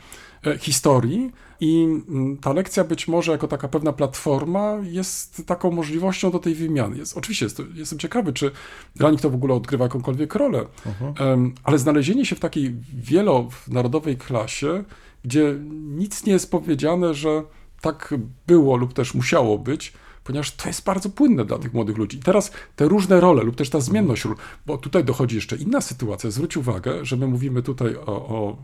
historii 0.59 1.33
i 1.61 1.85
mm, 2.09 2.37
ta 2.37 2.53
lekcja 2.53 2.85
być 2.85 3.09
może 3.09 3.33
jako 3.33 3.49
taka 3.49 3.69
pewna 3.69 3.93
platforma 3.93 4.77
jest 4.83 5.47
taką 5.47 5.71
możliwością 5.71 6.31
do 6.31 6.39
tej 6.39 6.55
wymiany. 6.55 6.97
Jest, 6.99 7.17
oczywiście 7.17 7.47
jest, 7.47 7.63
jestem 7.75 7.99
ciekawy, 7.99 8.33
czy 8.33 8.51
dla 8.97 9.11
nich 9.11 9.21
to 9.21 9.31
w 9.31 9.35
ogóle 9.35 9.55
odgrywa 9.55 9.85
jakąkolwiek 9.85 10.35
rolę, 10.35 10.65
uh-huh. 10.87 11.51
ale 11.65 11.79
znalezienie 11.79 12.27
się 12.27 12.37
w 12.37 12.41
takiej 12.41 12.75
wielonarodowej 12.95 14.17
klasie, 14.17 14.85
gdzie 15.25 15.55
nic 15.71 16.27
nie 16.27 16.33
jest 16.33 16.51
powiedziane, 16.51 17.15
że 17.15 17.43
tak 17.81 18.15
było 18.47 18.77
lub 18.77 18.93
też 18.93 19.15
musiało 19.15 19.59
być, 19.59 19.93
ponieważ 20.25 20.51
to 20.51 20.69
jest 20.69 20.85
bardzo 20.85 21.11
płynne 21.11 21.45
dla 21.45 21.59
tych 21.59 21.75
młodych 21.75 21.99
ludzi. 21.99 22.17
I 22.17 22.21
teraz 22.21 22.53
te 22.77 22.89
różne 22.89 23.21
role 23.21 23.43
lub 23.43 23.57
też 23.57 23.71
ta 23.71 23.81
zmienność 23.81 24.25
ról, 24.25 24.37
bo 24.67 24.79
tutaj 24.79 25.05
dochodzi 25.05 25.37
jeszcze 25.37 25.57
inna 25.57 25.81
sytuacja. 25.81 26.31
Zwróć 26.31 26.57
uwagę, 26.57 27.05
że 27.05 27.17
my 27.17 27.27
mówimy 27.27 27.63
tutaj 27.63 27.97
o, 27.97 28.07
o 28.07 28.57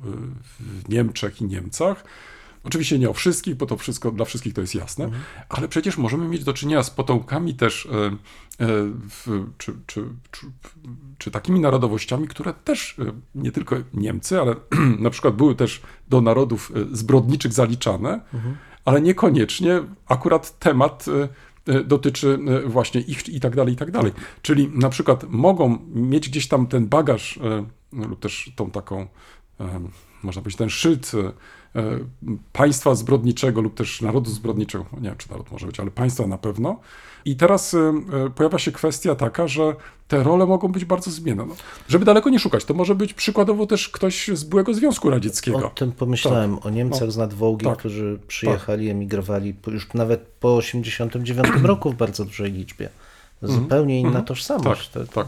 Niemczech 0.89 1.41
i 1.41 1.45
Niemcach, 1.45 2.05
Oczywiście 2.65 2.99
nie 2.99 3.11
o 3.11 3.13
wszystkich, 3.13 3.55
bo 3.55 3.67
to 3.67 3.77
wszystko 3.77 4.11
dla 4.11 4.25
wszystkich 4.25 4.55
to 4.55 4.61
jest 4.61 4.75
jasne, 4.75 5.05
mhm. 5.05 5.23
ale 5.49 5.69
przecież 5.69 5.99
możemy 5.99 6.29
mieć 6.29 6.45
do 6.45 6.53
czynienia 6.53 6.83
z 6.83 6.91
potomkami 6.91 7.55
też, 7.55 7.87
e, 7.87 8.07
e, 8.07 8.11
w, 9.11 9.47
czy, 9.59 9.73
czy, 9.87 10.03
czy, 10.31 10.47
czy, 11.19 11.31
takimi 11.31 11.61
narodowościami, 11.61 12.29
które 12.29 12.55
też 12.55 12.97
e, 12.99 13.13
nie 13.35 13.53
tylko 13.53 13.77
Niemcy, 13.95 14.41
ale 14.41 14.57
na 14.99 15.11
przykład 15.11 15.37
były 15.37 15.55
też 15.55 15.83
do 16.09 16.21
narodów 16.21 16.73
zbrodniczych 16.93 17.53
zaliczane, 17.53 18.21
mhm. 18.35 18.57
ale 18.85 19.01
niekoniecznie 19.01 19.83
akurat 20.07 20.59
temat 20.59 21.09
E, 21.09 21.29
dotyczy 21.85 22.39
e, 22.65 22.69
właśnie 22.69 23.01
ich 23.01 23.29
i 23.29 23.41
tak 23.41 23.57
dalej, 23.57 23.75
i 23.75 23.77
tak 23.77 23.91
dalej. 23.91 24.13
Czyli 24.43 24.71
na 24.75 24.89
przykład 24.89 25.25
mogą 25.29 25.79
mieć 25.95 26.29
gdzieś 26.29 26.49
tam 26.49 26.67
ten 26.67 26.87
bagaż 26.87 27.39
e, 27.39 27.65
lub 27.93 28.21
też 28.21 28.53
tą 28.57 28.71
taką, 28.71 29.07
można 30.23 30.43
powiedzieć, 30.43 30.59
ten 30.59 30.71
szyld 30.71 31.13
państwa 32.53 32.95
zbrodniczego 32.95 33.61
lub 33.61 33.75
też 33.75 34.01
narodu 34.03 34.31
zbrodniczego, 34.31 34.87
nie 34.93 35.09
wiem 35.09 35.19
czy 35.19 35.31
naród 35.31 35.53
może 35.53 35.67
być, 35.67 35.81
ale 35.81 35.91
państwa 35.91 36.27
na 36.27 36.39
pewno, 36.39 36.81
i 37.29 37.37
teraz 37.37 37.75
y, 37.75 37.79
y, 38.27 38.31
pojawia 38.31 38.59
się 38.59 38.73
kwestia 38.73 39.15
taka, 39.15 39.49
że 39.49 39.75
te 40.09 40.23
role 40.23 40.47
mogą 40.47 40.69
być 40.69 40.85
bardzo 40.85 41.11
zmienne. 41.11 41.47
No, 41.47 41.55
żeby 41.89 42.05
daleko 42.05 42.31
nie 42.31 42.39
szukać, 42.39 42.65
to 42.65 42.75
może 42.75 42.95
być 42.95 43.15
przykładowo 43.15 43.67
też 43.67 43.89
ktoś 43.89 44.29
z 44.29 44.45
byłego 44.45 44.75
Związku 44.75 45.11
Radzieckiego. 45.11 45.67
O 45.67 45.71
tym 45.71 45.93
pomyślałem, 45.93 46.57
tak. 46.57 46.67
o 46.67 46.71
Niemcach 46.71 47.09
no. 47.09 47.11
z 47.11 47.17
nadwołgi, 47.17 47.67
tak. 47.67 47.79
którzy 47.79 48.19
przyjechali, 48.29 48.87
tak. 48.87 48.93
emigrowali 48.93 49.55
już 49.67 49.95
nawet 49.95 50.21
po 50.21 50.57
89 50.57 51.49
roku 51.63 51.91
w 51.91 51.95
bardzo 51.95 52.25
dużej 52.25 52.53
liczbie. 52.53 52.89
Mhm. 53.43 53.61
Zupełnie 53.63 54.01
inna 54.01 54.21
-hmm. 54.21 54.25
tożsamość. 54.25 54.89
Tak, 54.89 55.09
tak. 55.09 55.27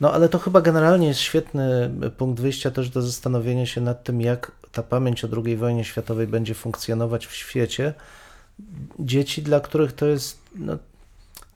No 0.00 0.12
ale 0.12 0.28
to 0.28 0.38
chyba 0.38 0.60
generalnie 0.60 1.06
jest 1.06 1.20
świetny 1.20 1.90
punkt 2.16 2.40
wyjścia 2.40 2.70
też 2.70 2.90
do 2.90 3.02
zastanowienia 3.02 3.66
się 3.66 3.80
nad 3.80 4.04
tym, 4.04 4.20
jak 4.20 4.52
ta 4.72 4.82
pamięć 4.82 5.24
o 5.24 5.28
II 5.44 5.56
wojnie 5.56 5.84
światowej 5.84 6.26
będzie 6.26 6.54
funkcjonować 6.54 7.26
w 7.26 7.34
świecie. 7.34 7.94
Dzieci, 8.98 9.42
dla 9.42 9.60
których 9.60 9.92
to 9.92 10.06
jest 10.06 10.38
no, 10.54 10.78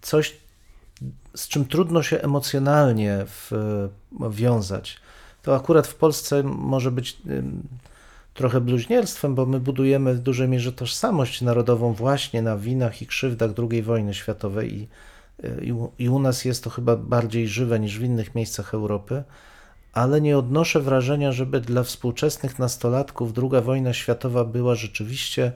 coś, 0.02 0.36
z 1.34 1.48
czym 1.48 1.64
trudno 1.64 2.02
się 2.02 2.20
emocjonalnie 2.20 3.18
w, 3.26 3.52
wiązać. 4.30 4.96
to 5.42 5.56
akurat 5.56 5.86
w 5.86 5.94
Polsce 5.94 6.42
może 6.42 6.90
być 6.90 7.16
trochę 8.34 8.60
bluźnierstwem, 8.60 9.34
bo 9.34 9.46
my 9.46 9.60
budujemy 9.60 10.14
w 10.14 10.20
dużej 10.20 10.48
mierze 10.48 10.72
tożsamość 10.72 11.42
narodową 11.42 11.92
właśnie 11.92 12.42
na 12.42 12.56
winach 12.56 13.02
i 13.02 13.06
krzywdach 13.06 13.50
II 13.70 13.82
wojny 13.82 14.14
światowej 14.14 14.74
i, 14.74 14.88
i, 15.62 15.74
i 15.98 16.08
u 16.08 16.18
nas 16.18 16.44
jest 16.44 16.64
to 16.64 16.70
chyba 16.70 16.96
bardziej 16.96 17.48
żywe 17.48 17.80
niż 17.80 17.98
w 17.98 18.02
innych 18.02 18.34
miejscach 18.34 18.74
Europy, 18.74 19.22
ale 19.92 20.20
nie 20.20 20.38
odnoszę 20.38 20.80
wrażenia, 20.80 21.32
żeby 21.32 21.60
dla 21.60 21.82
współczesnych 21.82 22.58
nastolatków 22.58 23.32
II 23.36 23.62
wojna 23.62 23.92
światowa 23.92 24.44
była 24.44 24.74
rzeczywiście 24.74 25.52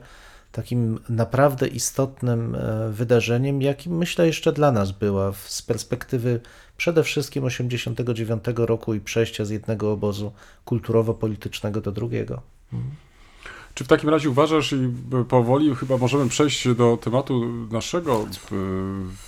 takim 0.53 0.99
naprawdę 1.09 1.67
istotnym 1.67 2.55
e, 2.55 2.89
wydarzeniem, 2.91 3.61
jakim 3.61 3.97
myślę 3.97 4.27
jeszcze 4.27 4.51
dla 4.51 4.71
nas 4.71 4.91
była 4.91 5.33
z 5.33 5.61
perspektywy 5.61 6.39
przede 6.77 7.03
wszystkim 7.03 7.43
89 7.43 8.43
roku 8.55 8.93
i 8.93 8.99
przejścia 8.99 9.45
z 9.45 9.49
jednego 9.49 9.91
obozu 9.91 10.31
kulturowo-politycznego 10.65 11.81
do 11.81 11.91
drugiego. 11.91 12.41
Czy 13.73 13.83
w 13.83 13.87
takim 13.87 14.09
razie 14.09 14.29
uważasz, 14.29 14.73
i 14.73 14.89
powoli 15.29 15.75
chyba 15.75 15.97
możemy 15.97 16.29
przejść 16.29 16.67
do 16.67 16.97
tematu 16.97 17.45
naszego 17.71 18.25
w, 18.25 18.47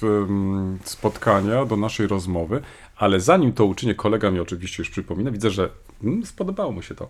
w 0.01 0.89
spotkania, 0.89 1.65
do 1.65 1.77
naszej 1.77 2.07
rozmowy, 2.07 2.61
ale 2.97 3.19
zanim 3.19 3.53
to 3.53 3.65
uczynię, 3.65 3.95
kolega 3.95 4.31
mi 4.31 4.39
oczywiście 4.39 4.81
już 4.81 4.89
przypomina, 4.89 5.31
widzę, 5.31 5.49
że 5.49 5.69
hmm, 6.01 6.25
spodobało 6.25 6.71
mu 6.71 6.81
się 6.81 6.95
to. 6.95 7.07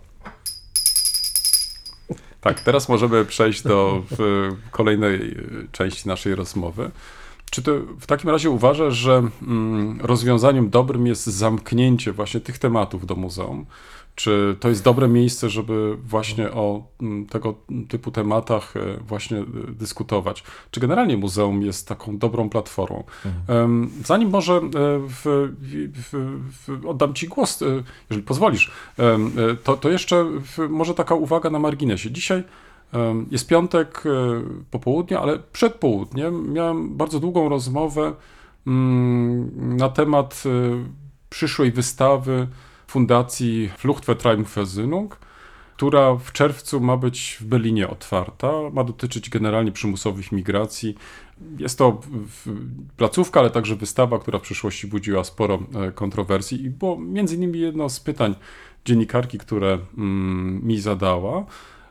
Tak, 2.45 2.60
teraz 2.60 2.89
możemy 2.89 3.25
przejść 3.25 3.62
do 3.62 4.03
kolejnej 4.71 5.38
części 5.71 6.08
naszej 6.08 6.36
rozmowy. 6.36 6.91
Czy 7.51 7.62
to 7.62 7.71
w 7.99 8.05
takim 8.05 8.29
razie 8.29 8.49
uważasz, 8.49 8.93
że 8.93 9.23
mm, 9.41 10.01
rozwiązaniem 10.01 10.69
dobrym 10.69 11.08
jest 11.08 11.25
zamknięcie 11.25 12.12
właśnie 12.12 12.39
tych 12.39 12.60
tematów 12.60 13.05
do 13.05 13.15
muzeum? 13.15 13.65
Czy 14.15 14.56
to 14.60 14.69
jest 14.69 14.84
dobre 14.84 15.08
miejsce, 15.08 15.49
żeby 15.49 15.97
właśnie 16.04 16.51
o 16.51 16.84
mm, 17.01 17.25
tego 17.25 17.56
typu 17.89 18.12
tematach 18.12 18.78
e, 18.78 18.97
właśnie 18.97 19.38
e, 19.38 19.45
dyskutować? 19.69 20.43
Czy 20.71 20.80
generalnie 20.80 21.17
muzeum 21.17 21.62
jest 21.62 21.88
taką 21.88 22.17
dobrą 22.17 22.49
platformą? 22.49 23.04
Mhm. 23.25 23.89
Zanim 24.06 24.30
może 24.30 24.54
e, 24.54 24.62
w, 25.08 25.51
w, 25.93 26.38
w, 26.67 26.86
oddam 26.88 27.13
Ci 27.13 27.28
głos, 27.28 27.63
jeżeli 28.10 28.25
pozwolisz, 28.25 28.71
to, 29.63 29.78
to 29.78 29.89
jeszcze 29.89 30.25
może 30.69 30.93
taka 30.93 31.15
uwaga 31.15 31.49
na 31.49 31.60
marginesie. 31.60 32.12
Dzisiaj 32.12 32.43
jest 33.32 33.47
piątek 33.47 34.04
po 34.71 34.80
południu, 34.80 35.17
ale 35.17 35.39
przed 35.54 35.73
południem 35.73 36.54
miałem 36.54 36.97
bardzo 36.97 37.19
długą 37.19 37.49
rozmowę 37.49 38.13
mm, 38.67 39.78
na 39.78 39.89
temat 39.89 40.43
przyszłej 41.30 41.71
wystawy 41.71 42.47
Fundacji 42.88 43.69
Fluchtvertreibung 43.78 44.48
Versöhnung, 44.48 45.17
która 45.78 46.15
w 46.15 46.32
czerwcu 46.32 46.80
ma 46.80 46.98
być 46.98 47.38
w 47.41 47.45
Berlinie 47.45 47.89
otwarta. 47.89 48.52
Ma 48.74 48.84
dotyczyć 48.84 49.30
generalnie 49.30 49.71
przymusowych 49.71 50.32
migracji. 50.32 50.95
Jest 51.60 51.78
to 51.78 52.02
placówka, 52.98 53.39
ale 53.39 53.50
także 53.50 53.76
wystawa, 53.76 54.19
która 54.19 54.39
w 54.39 54.41
przyszłości 54.41 54.88
budziła 54.88 55.24
sporo 55.24 55.60
e, 55.76 55.91
kontrowersji 55.91 56.63
i 56.63 56.69
było 56.69 56.98
między 56.98 57.36
innymi 57.36 57.60
jedno 57.60 57.89
z 57.89 58.00
pytań 58.00 58.36
dziennikarki, 58.86 59.38
które 59.38 59.80
mm, 59.98 60.62
mi 60.63 60.82
zadała, 60.82 61.45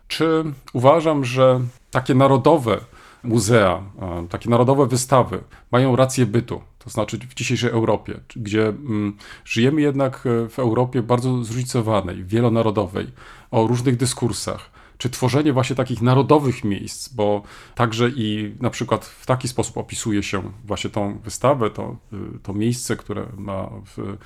czy 0.08 0.44
uważam, 0.72 1.24
że 1.24 1.60
takie 1.90 2.14
narodowe 2.14 2.80
muzea, 3.24 3.82
takie 4.30 4.50
narodowe 4.50 4.86
wystawy 4.86 5.44
mają 5.72 5.96
rację 5.96 6.26
bytu, 6.26 6.60
to 6.84 6.90
znaczy 6.90 7.18
w 7.18 7.34
dzisiejszej 7.34 7.70
Europie, 7.70 8.20
gdzie 8.36 8.68
mm, 8.68 9.16
żyjemy 9.44 9.80
jednak 9.80 10.26
e, 10.26 10.48
w 10.48 10.58
Europie 10.58 11.02
bardzo 11.02 11.44
zróżnicowanej, 11.44 12.24
wielonarodowej, 12.24 13.06
o 13.50 13.66
różnych 13.66 13.96
dyskursach. 13.96 14.70
Czy 14.98 15.10
tworzenie 15.10 15.52
właśnie 15.52 15.76
takich 15.76 16.02
narodowych 16.02 16.64
miejsc, 16.64 17.08
bo 17.08 17.42
także 17.74 18.08
i 18.08 18.54
na 18.60 18.70
przykład 18.70 19.04
w 19.04 19.26
taki 19.26 19.48
sposób 19.48 19.76
opisuje 19.76 20.22
się 20.22 20.42
właśnie 20.64 20.90
tą 20.90 21.18
wystawę, 21.18 21.70
to, 21.70 21.96
y, 22.12 22.16
to 22.42 22.52
miejsce, 22.52 22.96
które 22.96 23.26
ma 23.36 23.70
w, 23.96 24.16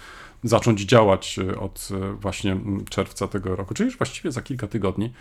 zacząć 0.45 0.81
działać 0.81 1.39
e, 1.39 1.61
od 1.61 1.89
e, 1.93 2.13
właśnie 2.13 2.53
mm, 2.53 2.85
czerwca 2.85 3.29
tego 3.29 3.57
roku, 3.57 3.75
czyli 3.75 3.87
już 3.87 3.99
właściwie 3.99 4.33
za 4.33 4.43
kilka 4.43 4.67
tygodni 4.67 5.13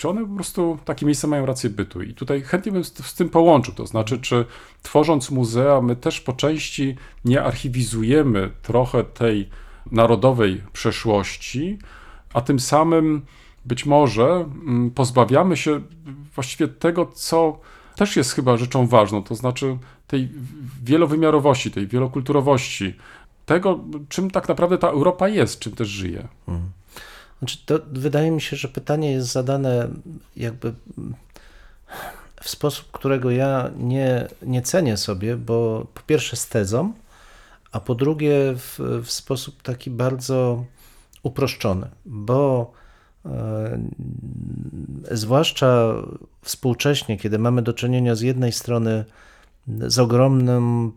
czy 0.00 0.08
one 0.08 0.26
po 0.26 0.34
prostu, 0.34 0.78
takie 0.84 1.06
miejsca 1.06 1.28
mają 1.28 1.46
rację 1.46 1.70
bytu. 1.70 2.02
I 2.02 2.14
tutaj 2.14 2.42
chętnie 2.42 2.72
bym 2.72 2.84
z, 2.84 3.06
z, 3.06 3.14
tym 3.14 3.28
połączył, 3.28 3.74
to 3.74 3.86
znaczy, 3.86 4.18
czy 4.18 4.44
tworząc 4.82 5.30
muzea, 5.30 5.80
my 5.80 5.96
też 5.96 6.20
po 6.20 6.32
części 6.32 6.96
nie 7.24 7.42
archiwizujemy 7.42 8.50
trochę 8.62 9.04
tej 9.04 9.48
narodowej 9.92 10.62
przeszłości, 10.72 11.78
a 12.34 12.40
tym 12.40 12.60
samym 12.60 13.22
być 13.64 13.86
może 13.86 14.24
mm, 14.24 14.90
pozbawiamy 14.90 15.56
się 15.56 15.80
właściwie 16.34 16.68
tego, 16.68 17.06
co 17.06 17.60
też 17.96 18.16
jest 18.16 18.32
chyba 18.32 18.56
rzeczą 18.56 18.86
ważną, 18.86 19.22
to 19.22 19.34
znaczy 19.34 19.78
tej 20.06 20.28
wielowymiarowości, 20.82 21.70
tej 21.70 21.86
wielokulturowości, 21.86 22.94
tego, 23.46 23.80
czym 24.08 24.30
tak 24.30 24.48
naprawdę 24.48 24.78
ta 24.78 24.88
Europa 24.88 25.28
jest, 25.28 25.58
czym 25.58 25.72
też 25.72 25.88
żyje. 25.88 26.28
Mhm. 26.48 26.79
Znaczy 27.40 27.58
to 27.66 27.78
wydaje 27.92 28.30
mi 28.30 28.40
się, 28.40 28.56
że 28.56 28.68
pytanie 28.68 29.12
jest 29.12 29.32
zadane 29.32 29.88
jakby 30.36 30.74
w 32.42 32.48
sposób, 32.48 32.90
którego 32.92 33.30
ja 33.30 33.70
nie, 33.76 34.28
nie 34.42 34.62
cenię 34.62 34.96
sobie, 34.96 35.36
bo 35.36 35.86
po 35.94 36.00
pierwsze 36.00 36.36
z 36.36 36.48
tezą, 36.48 36.92
a 37.72 37.80
po 37.80 37.94
drugie 37.94 38.54
w, 38.56 38.78
w 39.04 39.10
sposób 39.10 39.62
taki 39.62 39.90
bardzo 39.90 40.64
uproszczony, 41.22 41.88
bo 42.06 42.72
e, 43.26 43.80
zwłaszcza 45.10 45.94
współcześnie, 46.42 47.18
kiedy 47.18 47.38
mamy 47.38 47.62
do 47.62 47.72
czynienia 47.72 48.14
z 48.14 48.20
jednej 48.20 48.52
strony 48.52 49.04
z 49.68 49.98
ogromnym 49.98 50.92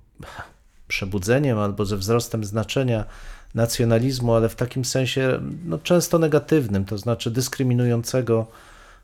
przebudzeniem 0.88 1.60
albo 1.60 1.86
ze 1.86 1.98
wzrostem 1.98 2.44
znaczenia 2.44 3.06
nacjonalizmu, 3.56 4.34
ale 4.34 4.50
w 4.50 4.56
takim 4.56 4.86
sensie 4.86 5.40
no, 5.66 5.78
często 5.78 6.20
negatywnym, 6.20 6.86
to 6.86 6.98
znaczy 6.98 7.32
dyskryminującego, 7.32 8.48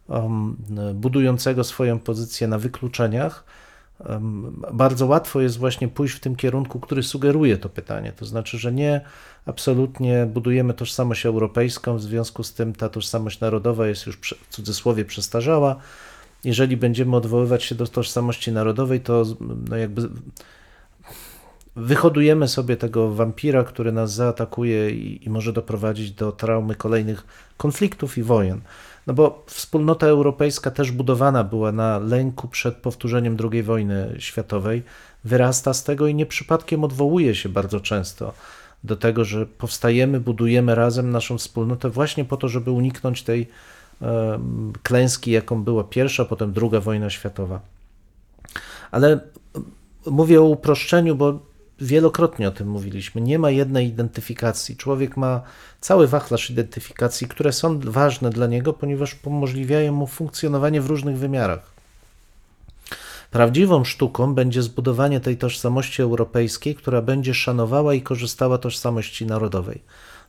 um, 0.08 0.56
budującego 0.94 1.64
swoją 1.64 2.00
pozycję 2.00 2.48
na 2.48 2.58
wykluczeniach. 2.58 3.44
Um, 4.10 4.62
bardzo 4.74 5.06
łatwo 5.06 5.42
jest 5.42 5.58
właśnie 5.58 5.88
pójść 5.88 6.16
w 6.16 6.20
tym 6.20 6.36
kierunku, 6.36 6.80
który 6.80 7.04
sugeruje 7.04 7.58
to 7.58 7.70
pytanie. 7.70 8.14
To 8.16 8.26
znaczy, 8.26 8.58
że 8.58 8.72
nie 8.72 9.02
absolutnie 9.46 10.26
budujemy 10.26 10.74
tożsamość 10.74 11.26
europejską, 11.26 11.98
w 11.98 12.02
związku 12.02 12.44
z 12.44 12.54
tym 12.54 12.74
ta 12.74 12.90
tożsamość 12.90 13.40
narodowa 13.40 13.88
jest 13.88 14.06
już 14.06 14.18
w 14.18 14.48
cudzysłowie 14.50 15.06
przestarzała. 15.06 15.76
Jeżeli 16.44 16.78
będziemy 16.78 17.16
odwoływać 17.16 17.64
się 17.64 17.76
do 17.76 17.88
tożsamości 17.88 18.52
narodowej, 18.52 19.02
to 19.02 19.26
no 19.70 19.78
jakby 19.78 20.10
wyhodujemy 21.80 22.48
sobie 22.48 22.78
tego 22.78 23.14
wampira, 23.14 23.64
który 23.64 23.92
nas 23.92 24.14
zaatakuje 24.14 24.92
i, 24.92 25.26
i, 25.26 25.30
może 25.30 25.54
doprowadzić 25.54 26.12
do 26.12 26.32
traumy 26.32 26.76
kolejnych 26.76 27.24
konfliktów 27.58 28.18
i 28.18 28.24
wojen. 28.24 28.62
No 29.08 29.14
bo 29.14 29.44
wspólnota 29.48 30.08
europejska 30.08 30.72
też 30.72 30.92
budowana 30.92 31.44
była 31.44 31.72
na 31.72 32.00
lęku 32.00 32.48
przed 32.48 32.76
powtórzeniem 32.76 33.38
II 33.52 33.64
wojny 33.64 34.16
światowej, 34.20 34.84
wyrasta 35.24 35.74
z 35.74 35.84
tego 35.84 36.08
i 36.08 36.16
nie 36.16 36.26
przypadkiem 36.26 36.84
odwołuje 36.84 37.36
się 37.36 37.50
bardzo 37.50 37.80
często 37.80 38.34
do 38.84 38.96
tego, 38.96 39.26
że 39.26 39.46
powstajemy, 39.46 40.20
budujemy 40.20 40.76
razem 40.76 41.12
naszą 41.12 41.38
wspólnotę 41.38 41.90
właśnie 41.90 42.26
po 42.26 42.38
to, 42.38 42.48
żeby 42.48 42.72
uniknąć 42.72 43.24
tej 43.24 43.48
e, 44.02 44.40
klęski, 44.84 45.32
jaką 45.32 45.64
była 45.64 45.84
pierwsza, 45.84 46.26
potem 46.26 46.54
druga 46.54 46.80
wojna 46.80 47.10
światowa. 47.10 47.60
Ale 48.92 49.20
mówię 50.06 50.42
o 50.42 50.44
uproszczeniu, 50.44 51.16
bo 51.16 51.40
wielokrotnie 51.82 52.48
o 52.48 52.52
tym 52.52 52.68
mówiliśmy. 52.68 53.22
Nie 53.22 53.40
ma 53.40 53.52
jednej 53.52 53.88
identyfikacji. 53.88 54.78
Człowiek 54.78 55.18
ma 55.18 55.42
cały 55.82 56.08
wachlarz 56.08 56.50
identyfikacji, 56.50 57.28
które 57.28 57.54
są 57.54 57.80
ważne 57.80 58.30
dla 58.30 58.48
niego, 58.48 58.74
ponieważ 58.74 59.16
umożliwiają 59.24 59.94
mu 59.94 60.08
funkcjonowanie 60.08 60.82
w 60.82 60.88
różnych 60.88 61.18
wymiarach. 61.18 61.80
Prawdziwą 63.32 63.84
sztuką 63.84 64.36
będzie 64.36 64.62
zbudowanie 64.62 65.20
tej 65.20 65.38
tożsamości 65.38 66.02
europejskiej, 66.02 66.76
która 66.76 67.02
będzie 67.02 67.34
szanowała 67.34 67.94
i 67.94 68.02
korzystała 68.02 68.58
tożsamości 68.58 69.26
narodowej, 69.26 69.82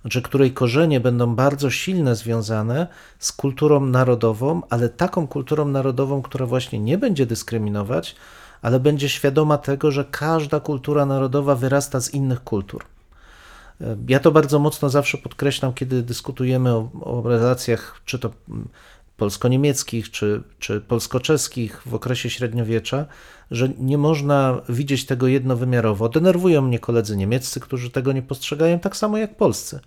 znaczy 0.02 0.22
której 0.22 0.52
korzenie 0.52 1.00
będą 1.00 1.34
bardzo 1.34 1.70
silne 1.70 2.16
związane 2.16 2.86
z 3.18 3.32
kulturą 3.32 3.86
narodową, 3.86 4.62
ale 4.70 4.88
taką 4.88 5.26
kulturą 5.26 5.68
narodową, 5.68 6.22
która 6.22 6.46
właśnie 6.46 6.78
nie 6.78 6.98
będzie 6.98 7.26
dyskryminować, 7.26 8.16
ale 8.62 8.81
będzie 8.81 9.09
świadoma 9.09 9.59
tego, 9.59 9.90
że 9.90 10.05
każda 10.05 10.61
kultura 10.61 11.07
narodowa 11.07 11.55
wyrasta 11.55 12.01
z 12.01 12.14
innych 12.14 12.44
kultur. 12.44 12.85
Ja 14.09 14.20
to 14.20 14.33
bardzo 14.33 14.59
mocno 14.59 14.88
zawsze 14.88 15.18
podkreślam, 15.18 15.73
kiedy 15.73 16.03
dyskutujemy 16.03 16.70
o, 16.75 16.90
o 17.01 17.23
relacjach, 17.29 18.01
czy 18.05 18.18
to 18.18 18.31
polsko-niemieckich, 19.16 20.11
czy, 20.11 20.42
czy 20.59 20.81
polsko-czeskich 20.81 21.83
w 21.87 21.94
okresie 21.94 22.31
średniowiecza, 22.31 23.07
że 23.51 23.68
nie 23.79 23.99
można 23.99 24.61
widzieć 24.68 25.07
tego 25.07 25.27
jednowymiarowo. 25.27 26.09
Denerwują 26.09 26.62
mnie 26.62 26.79
koledzy 26.79 27.16
niemieccy, 27.16 27.61
którzy 27.61 27.90
tego 27.90 28.12
nie 28.12 28.23
postrzegają 28.23 28.79
tak 28.79 28.96
samo 28.96 29.18
jak 29.18 29.37
polscy 29.37 29.81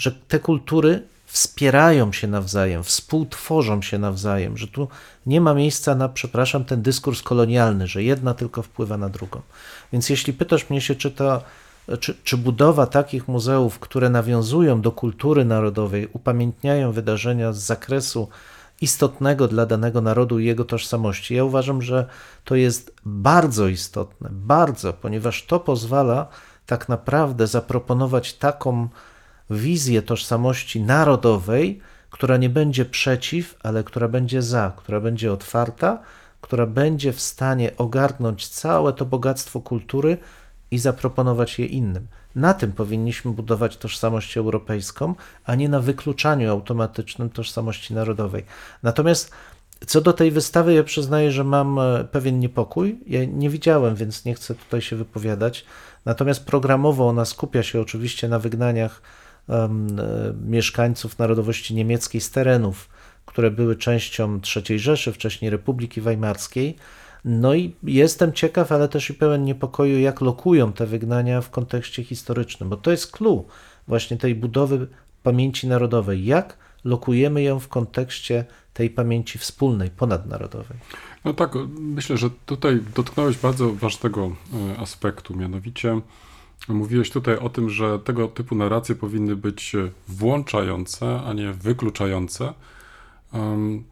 że 0.00 0.12
te 0.12 0.38
kultury 0.38 1.02
wspierają 1.30 2.12
się 2.12 2.26
nawzajem, 2.26 2.84
współtworzą 2.84 3.82
się 3.82 3.98
nawzajem, 3.98 4.56
że 4.56 4.68
tu 4.68 4.88
nie 5.26 5.40
ma 5.40 5.54
miejsca 5.54 5.94
na, 5.94 6.08
przepraszam, 6.08 6.64
ten 6.64 6.82
dyskurs 6.82 7.22
kolonialny, 7.22 7.86
że 7.86 8.02
jedna 8.02 8.34
tylko 8.34 8.62
wpływa 8.62 8.96
na 8.96 9.08
drugą. 9.08 9.40
Więc 9.92 10.10
jeśli 10.10 10.32
pytasz 10.32 10.70
mnie 10.70 10.80
się, 10.80 10.94
czy 10.94 11.10
to 11.10 11.42
czy, 12.00 12.14
czy 12.24 12.36
budowa 12.36 12.86
takich 12.86 13.28
muzeów, 13.28 13.78
które 13.78 14.10
nawiązują 14.10 14.80
do 14.80 14.92
kultury 14.92 15.44
narodowej, 15.44 16.08
upamiętniają 16.12 16.92
wydarzenia 16.92 17.52
z 17.52 17.58
zakresu 17.58 18.28
istotnego 18.80 19.48
dla 19.48 19.66
danego 19.66 20.00
narodu 20.00 20.38
i 20.38 20.46
jego 20.46 20.64
tożsamości. 20.64 21.34
Ja 21.34 21.44
uważam, 21.44 21.82
że 21.82 22.06
to 22.44 22.54
jest 22.54 22.92
bardzo 23.04 23.68
istotne, 23.68 24.28
bardzo, 24.32 24.92
ponieważ 24.92 25.46
to 25.46 25.60
pozwala 25.60 26.26
tak 26.66 26.88
naprawdę 26.88 27.46
zaproponować 27.46 28.34
taką 28.34 28.88
wizję 29.50 30.02
tożsamości 30.02 30.80
narodowej, 30.80 31.80
która 32.10 32.36
nie 32.36 32.48
będzie 32.48 32.84
przeciw, 32.84 33.56
ale 33.62 33.84
która 33.84 34.08
będzie 34.08 34.42
za, 34.42 34.72
która 34.76 35.00
będzie 35.00 35.32
otwarta, 35.32 36.02
która 36.40 36.66
będzie 36.66 37.12
w 37.12 37.20
stanie 37.20 37.76
ogarnąć 37.76 38.48
całe 38.48 38.92
to 38.92 39.06
bogactwo 39.06 39.60
kultury 39.60 40.18
i 40.70 40.78
zaproponować 40.78 41.58
je 41.58 41.66
innym. 41.66 42.06
Na 42.34 42.54
tym 42.54 42.72
powinniśmy 42.72 43.32
budować 43.32 43.76
tożsamość 43.76 44.36
europejską, 44.36 45.14
a 45.44 45.54
nie 45.54 45.68
na 45.68 45.80
wykluczaniu 45.80 46.50
automatycznym 46.50 47.30
tożsamości 47.30 47.94
narodowej. 47.94 48.44
Natomiast 48.82 49.32
co 49.86 50.00
do 50.00 50.12
tej 50.12 50.30
wystawy, 50.30 50.74
ja 50.74 50.84
przyznaję, 50.84 51.32
że 51.32 51.44
mam 51.44 51.78
e, 51.78 52.04
pewien 52.04 52.40
niepokój. 52.40 53.00
Ja 53.06 53.24
nie 53.24 53.50
widziałem, 53.50 53.94
więc 53.94 54.24
nie 54.24 54.34
chcę 54.34 54.54
tutaj 54.54 54.82
się 54.82 54.96
wypowiadać. 54.96 55.64
Natomiast 56.04 56.44
programowo 56.46 57.08
ona 57.08 57.24
skupia 57.24 57.62
się 57.62 57.80
oczywiście 57.80 58.28
na 58.28 58.38
wygnaniach 58.38 59.02
mieszkańców 60.44 61.18
narodowości 61.18 61.74
niemieckiej 61.74 62.20
z 62.20 62.30
terenów, 62.30 62.88
które 63.26 63.50
były 63.50 63.76
częścią 63.76 64.40
III 64.56 64.78
Rzeszy, 64.78 65.12
wcześniej 65.12 65.50
Republiki 65.50 66.00
Weimarskiej. 66.00 66.76
No 67.24 67.54
i 67.54 67.74
jestem 67.82 68.32
ciekaw, 68.32 68.72
ale 68.72 68.88
też 68.88 69.10
i 69.10 69.14
pełen 69.14 69.44
niepokoju, 69.44 69.98
jak 69.98 70.20
lokują 70.20 70.72
te 70.72 70.86
wygnania 70.86 71.40
w 71.40 71.50
kontekście 71.50 72.04
historycznym, 72.04 72.68
bo 72.68 72.76
to 72.76 72.90
jest 72.90 73.10
clue 73.10 73.44
właśnie 73.88 74.16
tej 74.16 74.34
budowy 74.34 74.86
pamięci 75.22 75.68
narodowej. 75.68 76.24
Jak 76.24 76.56
lokujemy 76.84 77.42
ją 77.42 77.60
w 77.60 77.68
kontekście 77.68 78.44
tej 78.74 78.90
pamięci 78.90 79.38
wspólnej, 79.38 79.90
ponadnarodowej? 79.90 80.78
No 81.24 81.34
tak, 81.34 81.54
myślę, 81.78 82.16
że 82.16 82.30
tutaj 82.46 82.80
dotknąłeś 82.94 83.36
bardzo 83.36 83.72
ważnego 83.72 84.36
e, 84.74 84.78
aspektu, 84.78 85.36
mianowicie 85.36 86.00
mówiłeś 86.68 87.10
tutaj 87.10 87.38
o 87.38 87.48
tym, 87.48 87.70
że 87.70 87.98
tego 87.98 88.28
typu 88.28 88.54
narracje 88.54 88.94
powinny 88.94 89.36
być 89.36 89.76
włączające, 90.08 91.20
a 91.22 91.32
nie 91.32 91.52
wykluczające. 91.52 92.54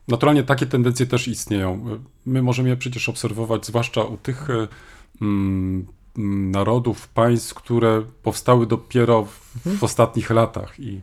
Naturalnie 0.08 0.42
takie 0.42 0.66
tendencje 0.66 1.06
też 1.06 1.28
istnieją. 1.28 1.98
My 2.26 2.42
możemy 2.42 2.68
je 2.68 2.76
przecież 2.76 3.08
obserwować, 3.08 3.66
zwłaszcza 3.66 4.02
u 4.02 4.16
tych 4.16 4.50
e, 4.50 4.68
mm, 5.22 5.86
narodów, 6.18 7.08
państw, 7.08 7.54
które 7.54 8.02
powstały 8.22 8.66
dopiero 8.66 9.24
w, 9.24 9.30
w 9.30 9.56
mhm. 9.56 9.84
ostatnich 9.84 10.30
latach. 10.30 10.80
I 10.80 11.00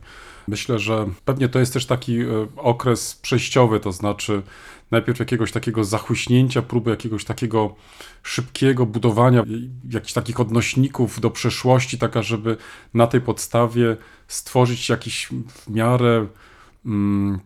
myślę, 0.48 0.78
że 0.78 1.08
pewnie 1.24 1.48
to 1.48 1.58
jest 1.58 1.72
też 1.72 1.86
taki 1.86 2.20
e, 2.20 2.26
okres 2.56 3.14
przejściowy, 3.14 3.80
to 3.80 3.92
znaczy 3.92 4.42
najpierw 4.90 5.18
jakiegoś 5.18 5.52
takiego 5.52 5.84
zachuśnięcia, 5.84 6.62
próby 6.62 6.90
jakiegoś 6.90 7.24
takiego 7.24 7.74
szybkiego 8.22 8.86
budowania 8.86 9.42
jakichś 9.90 10.12
takich 10.12 10.40
odnośników 10.40 11.20
do 11.20 11.30
przeszłości, 11.30 11.98
taka, 11.98 12.22
żeby 12.22 12.56
na 12.94 13.06
tej 13.06 13.20
podstawie 13.20 13.96
stworzyć 14.28 14.88
jakiś 14.88 15.28
w 15.48 15.70
miarę 15.70 16.26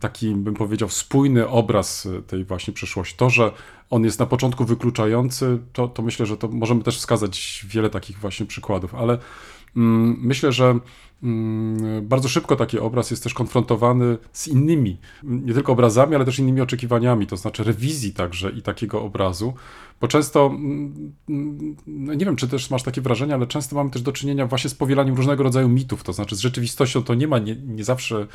taki, 0.00 0.34
bym 0.34 0.54
powiedział, 0.54 0.88
spójny 0.88 1.48
obraz 1.48 2.08
tej 2.26 2.44
właśnie 2.44 2.74
przeszłości. 2.74 3.16
To, 3.16 3.30
że 3.30 3.52
on 3.90 4.04
jest 4.04 4.18
na 4.18 4.26
początku 4.26 4.64
wykluczający, 4.64 5.58
to, 5.72 5.88
to 5.88 6.02
myślę, 6.02 6.26
że 6.26 6.36
to 6.36 6.48
możemy 6.48 6.82
też 6.82 6.98
wskazać 6.98 7.66
wiele 7.68 7.90
takich 7.90 8.18
właśnie 8.18 8.46
przykładów, 8.46 8.94
ale 8.94 9.12
mm, 9.12 9.24
myślę, 9.74 10.52
że 10.52 10.78
mm, 11.22 12.08
bardzo 12.08 12.28
szybko 12.28 12.56
taki 12.56 12.78
obraz 12.78 13.10
jest 13.10 13.22
też 13.22 13.34
konfrontowany 13.34 14.18
z 14.32 14.48
innymi, 14.48 14.98
nie 15.22 15.54
tylko 15.54 15.72
obrazami, 15.72 16.14
ale 16.14 16.24
też 16.24 16.38
innymi 16.38 16.60
oczekiwaniami, 16.60 17.26
to 17.26 17.36
znaczy 17.36 17.64
rewizji 17.64 18.12
także 18.12 18.50
i 18.50 18.62
takiego 18.62 19.02
obrazu, 19.02 19.54
bo 20.00 20.08
często, 20.08 20.46
mm, 20.46 21.12
mm, 21.28 21.76
no 21.86 22.14
nie 22.14 22.26
wiem, 22.26 22.36
czy 22.36 22.48
też 22.48 22.70
masz 22.70 22.82
takie 22.82 23.00
wrażenie, 23.00 23.34
ale 23.34 23.46
często 23.46 23.76
mamy 23.76 23.90
też 23.90 24.02
do 24.02 24.12
czynienia 24.12 24.46
właśnie 24.46 24.70
z 24.70 24.74
powielaniem 24.74 25.14
różnego 25.14 25.42
rodzaju 25.42 25.68
mitów, 25.68 26.02
to 26.02 26.12
znaczy 26.12 26.36
z 26.36 26.40
rzeczywistością 26.40 27.02
to 27.02 27.14
nie 27.14 27.28
ma, 27.28 27.38
nie, 27.38 27.56
nie 27.56 27.84
zawsze 27.84 28.26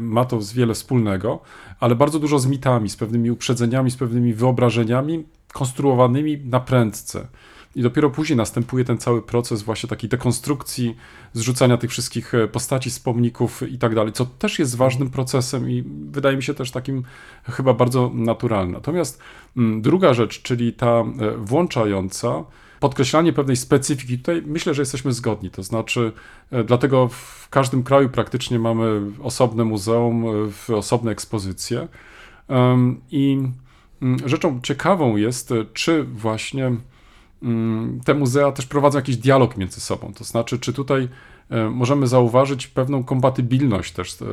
ma 0.00 0.24
to 0.24 0.38
wiele 0.54 0.74
wspólnego, 0.74 1.40
ale 1.80 1.94
bardzo 1.94 2.18
dużo 2.18 2.38
z 2.38 2.46
mitami, 2.46 2.88
z 2.88 2.96
pewnymi 2.96 3.30
uprzedzeniami, 3.30 3.90
z 3.90 3.96
pewnymi 3.96 4.34
wyobrażeniami 4.34 5.24
konstruowanymi 5.52 6.38
na 6.44 6.60
prędce. 6.60 7.28
I 7.76 7.82
dopiero 7.82 8.10
później 8.10 8.36
następuje 8.36 8.84
ten 8.84 8.98
cały 8.98 9.22
proces 9.22 9.62
właśnie 9.62 9.88
takiej 9.88 10.10
dekonstrukcji, 10.10 10.96
zrzucania 11.32 11.76
tych 11.76 11.90
wszystkich 11.90 12.34
e, 12.34 12.48
postaci 12.48 12.90
z 12.90 13.00
pomników 13.00 13.62
i 13.70 13.78
tak 13.78 13.94
dalej, 13.94 14.12
co 14.12 14.26
też 14.26 14.58
jest 14.58 14.76
ważnym 14.76 15.10
procesem 15.10 15.70
i 15.70 15.84
wydaje 16.10 16.36
mi 16.36 16.42
się 16.42 16.54
też 16.54 16.70
takim 16.70 17.02
chyba 17.44 17.74
bardzo 17.74 18.10
naturalnym. 18.14 18.72
Natomiast 18.72 19.20
mm, 19.56 19.82
druga 19.82 20.14
rzecz, 20.14 20.42
czyli 20.42 20.72
ta 20.72 20.86
e, 20.86 21.04
włączająca, 21.38 22.44
podkreślanie 22.80 23.32
pewnej 23.32 23.56
specyfiki, 23.56 24.18
tutaj 24.18 24.42
myślę, 24.46 24.74
że 24.74 24.82
jesteśmy 24.82 25.12
zgodni. 25.12 25.50
To 25.50 25.62
znaczy, 25.62 26.12
e, 26.50 26.64
dlatego 26.64 27.08
w 27.08 27.48
każdym 27.48 27.82
kraju 27.82 28.08
praktycznie 28.08 28.58
mamy 28.58 29.00
osobne 29.22 29.64
muzeum, 29.64 30.24
osobne 30.68 31.10
ekspozycje. 31.10 31.88
I 33.10 33.38
mm, 34.02 34.28
rzeczą 34.28 34.60
ciekawą 34.62 35.16
jest, 35.16 35.54
czy 35.72 36.04
właśnie 36.04 36.72
te 38.04 38.14
muzea 38.14 38.52
też 38.52 38.66
prowadzą 38.66 38.98
jakiś 38.98 39.16
dialog 39.16 39.56
między 39.56 39.80
sobą. 39.80 40.12
To 40.14 40.24
znaczy, 40.24 40.58
czy 40.58 40.72
tutaj 40.72 41.08
e, 41.50 41.70
możemy 41.70 42.06
zauważyć 42.06 42.66
pewną 42.66 43.04
kompatybilność 43.04 43.92
też. 43.92 44.22
E, 44.22 44.26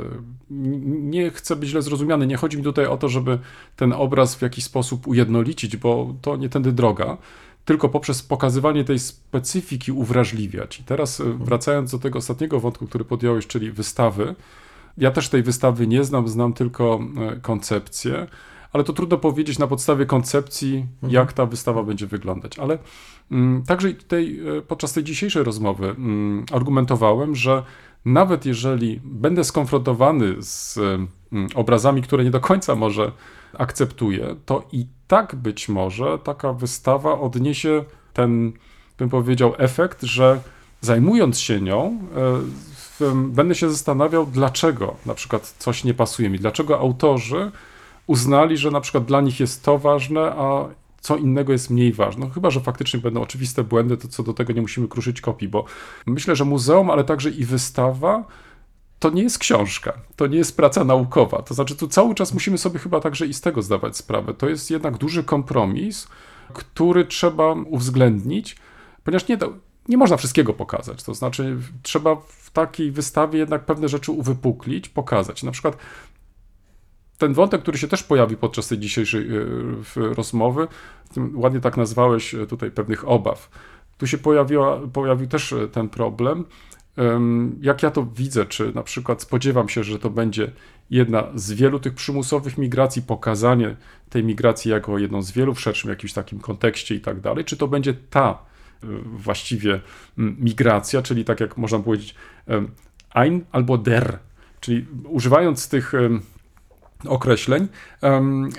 nie 0.50 1.32
chcę 1.32 1.56
być 1.56 1.70
źle 1.70 1.82
zrozumiany, 1.82 2.28
nie 2.28 2.38
chodzi 2.38 2.58
mi 2.58 2.64
tutaj 2.64 2.86
o 2.86 2.98
to, 2.98 3.10
żeby 3.10 3.40
ten 3.76 3.94
obraz 3.94 4.36
w 4.36 4.42
jakiś 4.42 4.64
sposób 4.64 5.08
ujednolicić, 5.08 5.78
bo 5.78 6.16
to 6.22 6.36
nie 6.36 6.50
tędy 6.50 6.72
droga, 6.72 7.18
tylko 7.66 7.90
poprzez 7.90 8.24
pokazywanie 8.24 8.84
tej 8.84 9.00
specyfiki 9.00 9.92
uwrażliwiać. 9.92 10.80
I 10.80 10.84
teraz 10.84 11.22
e, 11.22 11.24
wracając 11.24 11.92
do 11.92 12.00
tego 12.00 12.20
ostatniego 12.20 12.60
wątku, 12.60 12.88
który 12.88 13.06
podjąłeś, 13.06 13.48
czyli 13.48 13.72
wystawy, 13.72 14.36
ja 14.98 15.12
też 15.12 15.30
tej 15.30 15.44
wystawy 15.44 15.88
nie 15.88 16.04
znam, 16.04 16.28
znam 16.28 16.54
tylko 16.54 17.00
koncepcję 17.42 18.28
ale 18.74 18.84
to 18.84 18.94
trudno 18.94 19.18
powiedzieć 19.18 19.60
na 19.60 19.68
podstawie 19.68 20.06
koncepcji, 20.06 20.86
mhm. 20.94 21.14
jak 21.14 21.34
ta 21.34 21.46
wystawa 21.46 21.84
będzie 21.84 22.08
wyglądać. 22.08 22.60
Ale 22.60 22.78
mm, 23.32 23.64
także 23.64 23.94
tutaj 23.94 24.40
e, 24.58 24.62
podczas 24.62 24.94
tej 24.94 25.04
dzisiejszej 25.04 25.44
rozmowy 25.44 25.90
mm, 25.90 26.46
argumentowałem, 26.52 27.36
że 27.36 27.64
nawet 28.06 28.46
jeżeli 28.46 29.02
będę 29.04 29.44
skonfrontowany 29.44 30.36
z 30.40 30.78
mm, 30.78 31.08
obrazami, 31.56 32.02
które 32.02 32.24
nie 32.24 32.32
do 32.32 32.40
końca 32.40 32.76
może 32.76 33.12
akceptuję, 33.58 34.36
to 34.46 34.68
i 34.72 34.88
tak 35.08 35.36
być 35.36 35.70
może 35.70 36.20
taka 36.20 36.54
wystawa 36.54 37.20
odniesie 37.20 37.84
ten, 38.14 38.54
bym 38.98 39.10
powiedział, 39.10 39.54
efekt, 39.58 40.02
że 40.04 40.42
zajmując 40.82 41.40
się 41.40 41.62
nią, 41.62 42.00
e, 43.02 43.14
będę 43.16 43.56
się 43.56 43.70
zastanawiał, 43.70 44.26
dlaczego 44.26 44.96
na 45.06 45.14
przykład 45.14 45.56
coś 45.60 45.84
nie 45.84 45.94
pasuje 45.94 46.30
mi, 46.30 46.40
dlaczego 46.40 46.80
autorzy 46.80 47.52
uznali, 48.08 48.58
że 48.58 48.72
na 48.72 48.82
przykład 48.82 49.06
dla 49.06 49.22
nich 49.22 49.40
jest 49.40 49.64
to 49.64 49.78
ważne, 49.78 50.22
a 50.22 50.66
co 51.02 51.18
innego 51.18 51.52
jest 51.52 51.70
mniej 51.70 51.94
ważne. 51.94 52.26
No, 52.26 52.34
chyba, 52.34 52.50
że 52.52 52.60
faktycznie 52.60 53.00
będą 53.00 53.22
oczywiste 53.22 53.64
błędy, 53.64 53.98
to 53.98 54.08
co 54.08 54.24
do 54.24 54.34
tego 54.34 54.54
nie 54.54 54.62
musimy 54.62 54.88
kruszyć 54.88 55.22
kopii, 55.22 55.48
bo 55.48 55.66
myślę, 56.06 56.36
że 56.36 56.46
muzeum, 56.46 56.90
ale 56.90 57.04
także 57.04 57.30
i 57.30 57.46
wystawa 57.46 58.24
to 59.00 59.10
nie 59.10 59.24
jest 59.24 59.38
książka, 59.38 59.94
to 60.16 60.28
nie 60.28 60.38
jest 60.38 60.58
praca 60.58 60.84
naukowa. 60.84 61.42
To 61.42 61.54
znaczy, 61.54 61.76
tu 61.76 61.88
cały 61.88 62.16
czas 62.16 62.34
musimy 62.34 62.58
sobie 62.58 62.80
chyba 62.80 63.00
także 63.00 63.26
i 63.26 63.34
z 63.34 63.42
tego 63.42 63.62
zdawać 63.62 63.98
sprawę. 63.98 64.34
To 64.34 64.50
jest 64.50 64.72
jednak 64.72 64.98
duży 64.98 65.24
kompromis, 65.24 66.08
który 66.54 67.06
trzeba 67.06 67.54
uwzględnić, 67.54 68.56
ponieważ 69.04 69.28
nie, 69.28 69.38
nie 69.90 69.98
można 69.98 70.18
wszystkiego 70.18 70.54
pokazać. 70.54 71.04
To 71.04 71.14
znaczy, 71.14 71.58
trzeba 71.82 72.16
w 72.16 72.52
takiej 72.52 72.92
wystawie 72.92 73.40
jednak 73.40 73.66
pewne 73.66 73.90
rzeczy 73.90 74.12
uwypuklić, 74.12 74.90
pokazać. 74.90 75.44
Na 75.44 75.52
przykład 75.52 75.78
ten 77.24 77.34
wątek, 77.34 77.62
który 77.62 77.78
się 77.78 77.88
też 77.88 78.04
pojawił 78.04 78.38
podczas 78.38 78.68
tej 78.68 78.80
dzisiejszej 78.80 79.28
e, 79.38 80.14
rozmowy, 80.14 80.68
ładnie 81.34 81.60
tak 81.60 81.78
nazwałeś 81.78 82.36
e, 82.36 82.48
tutaj 82.48 82.72
pewnych 82.72 83.08
obaw. 83.08 83.50
Tu 83.98 84.08
się 84.08 84.18
pojawiła, 84.18 84.80
pojawił 84.94 85.28
też 85.28 85.54
e, 85.54 85.68
ten 85.68 85.90
problem. 85.90 86.46
Jak 87.62 87.84
ja 87.84 87.92
to 87.92 88.06
widzę, 88.16 88.46
czy 88.46 88.72
na 88.76 88.84
przykład 88.84 89.22
spodziewam 89.22 89.70
się, 89.70 89.84
że 89.84 90.00
to 90.00 90.10
będzie 90.10 90.52
jedna 90.90 91.24
z 91.36 91.52
wielu 91.52 91.80
tych 91.80 91.94
przymusowych 91.94 92.58
migracji, 92.58 93.02
pokazanie 93.02 93.76
tej 94.10 94.24
migracji 94.24 94.72
jako 94.72 95.00
jedną 95.00 95.22
z 95.22 95.32
wielu 95.32 95.54
w 95.54 95.62
szerszym 95.62 95.90
jakimś 95.90 96.14
takim 96.14 96.40
kontekście 96.40 96.96
i 96.96 97.02
tak 97.02 97.20
dalej, 97.20 97.46
czy 97.46 97.58
to 97.58 97.68
będzie 97.68 97.94
ta 97.94 98.38
właściwie 99.04 99.82
migracja, 100.18 101.02
czyli 101.02 101.26
tak 101.26 101.40
jak 101.40 101.58
można 101.58 101.80
powiedzieć, 101.80 102.16
ein 103.10 103.46
albo 103.52 103.78
der, 103.78 104.20
czyli 104.60 104.86
używając 105.06 105.70
tych 105.70 105.94
określeń, 107.08 107.68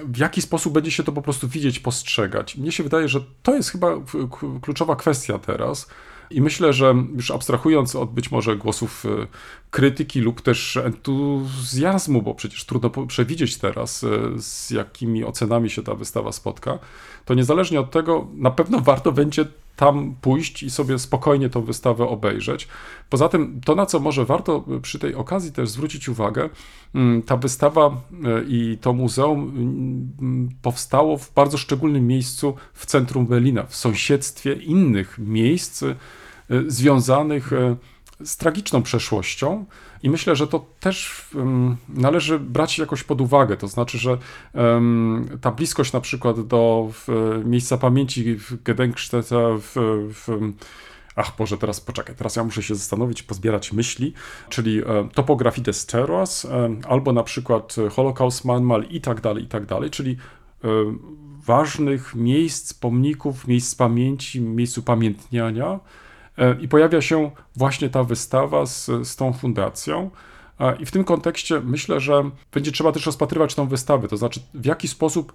w 0.05 0.19
jaki 0.19 0.43
sposób 0.43 0.73
będzie 0.73 0.91
się 0.91 1.03
to 1.03 1.13
po 1.13 1.23
prostu 1.23 1.49
widzieć, 1.49 1.79
postrzegać. 1.81 2.57
Mnie 2.57 2.73
się 2.73 2.83
wydaje, 2.83 3.09
że 3.09 3.21
to 3.43 3.55
jest 3.55 3.71
chyba 3.71 3.89
kluczowa 4.63 4.97
kwestia 4.97 5.39
teraz. 5.39 5.89
I 6.31 6.41
myślę, 6.41 6.73
że 6.73 6.95
już 7.17 7.31
abstrahując 7.31 7.97
od 7.97 8.13
być 8.13 8.31
może 8.31 8.57
głosów 8.57 9.07
e, 9.07 9.27
krytyki 9.71 10.21
lub 10.21 10.41
też 10.41 10.77
entuzjazmu, 10.77 12.23
bo 12.23 12.35
przecież 12.35 12.65
trudno 12.65 12.91
przewidzieć 12.91 13.59
teraz, 13.59 14.05
e, 14.05 14.09
z 14.39 14.71
jakimi 14.71 15.25
ocenami 15.25 15.71
się 15.71 15.83
ta 15.83 15.95
wystawa 15.95 16.33
spotka, 16.33 16.79
to 17.25 17.35
niezależnie 17.35 17.81
od 17.81 17.91
tego, 17.91 18.27
na 18.35 18.51
pewno 18.51 18.81
warto 18.81 19.13
będzie 19.13 19.47
tam 19.77 20.15
pójść 20.21 20.63
i 20.63 20.71
sobie 20.71 20.99
spokojnie 20.99 21.51
tą 21.51 21.63
wystawę 21.63 22.09
obejrzeć. 22.09 22.69
Poza 23.11 23.29
tym, 23.29 23.61
to 23.65 23.75
na 23.75 23.87
co 23.87 24.01
może 24.01 24.25
warto 24.25 24.65
przy 24.83 24.99
tej 24.99 25.15
okazji 25.15 25.53
też 25.53 25.69
zwrócić 25.69 26.09
uwagę, 26.09 26.51
mm, 26.95 27.23
ta 27.23 27.37
wystawa 27.37 27.87
e, 27.87 28.45
i 28.49 28.79
to 28.81 28.93
muzeum 28.93 29.41
mm, 29.41 30.49
powstało 30.63 31.19
w 31.19 31.35
bardzo 31.35 31.59
szczególnym 31.59 32.07
miejscu 32.07 32.55
w 32.73 32.87
centrum 32.87 33.27
Berlina, 33.27 33.63
w 33.63 33.77
sąsiedztwie 33.77 34.53
innych 34.53 35.19
miejsc 35.19 35.83
e, 35.83 35.95
związanych 36.67 37.53
e, 37.53 37.77
z 38.25 38.37
tragiczną 38.37 38.83
przeszłością. 38.83 39.65
I 40.03 40.11
myślę, 40.11 40.37
że 40.37 40.47
to 40.47 40.65
też 40.81 41.27
um, 41.35 41.77
należy 41.89 42.39
brać 42.39 42.79
jakoś 42.79 43.03
pod 43.03 43.21
uwagę. 43.21 43.57
To 43.57 43.69
znaczy, 43.69 43.99
że 43.99 44.19
um, 44.55 45.39
ta 45.41 45.51
bliskość 45.51 45.93
na 45.93 46.01
przykład 46.01 46.47
do 46.47 46.89
w, 46.93 47.09
miejsca 47.45 47.79
pamięci 47.79 48.37
w 48.37 48.63
Gedenkstätte, 48.63 49.59
w, 49.59 49.73
w 50.27 50.53
Ach 51.17 51.37
Boże, 51.39 51.59
teraz 51.59 51.81
poczekaj, 51.81 52.17
teraz 52.17 52.37
ja 52.37 52.45
muszę 52.45 52.63
się 52.63 52.75
zastanowić, 52.75 53.23
pozbierać 53.23 53.73
myśli, 53.73 54.13
czyli 54.49 54.79
e, 54.79 55.09
topografii 55.15 55.63
des 55.63 55.87
Terrors, 55.87 56.45
e, 56.45 56.71
albo 56.89 57.13
na 57.13 57.23
przykład 57.23 57.77
Holocaust 57.93 58.45
Manual 58.45 58.85
i 58.91 59.01
tak 59.01 59.21
dalej, 59.21 59.45
i 59.45 59.47
tak 59.47 59.67
dalej, 59.67 59.91
czyli 59.91 60.17
e, 60.65 60.69
ważnych 61.47 62.15
miejsc, 62.15 62.75
pomników, 62.75 63.47
miejsc 63.47 63.75
pamięci, 63.75 64.41
miejsc 64.41 64.79
upamiętniania, 64.79 65.67
E, 65.67 66.04
I 66.61 66.69
pojawia 66.69 67.01
się 67.01 67.31
właśnie 67.57 67.91
ta 67.91 68.05
wystawa 68.05 68.67
z, 68.67 68.87
z 68.87 69.17
tą 69.17 69.33
fundacją. 69.33 70.11
E, 70.61 70.77
I 70.77 70.87
w 70.87 70.91
tym 70.91 71.05
kontekście 71.05 71.61
myślę, 71.61 72.01
że 72.01 72.31
będzie 72.53 72.73
trzeba 72.73 72.93
też 72.93 73.07
rozpatrywać 73.07 73.55
tą 73.55 73.67
wystawę, 73.69 74.09
to 74.09 74.17
znaczy 74.17 74.41
w 74.55 74.65
jaki 74.65 74.89
sposób 74.89 75.33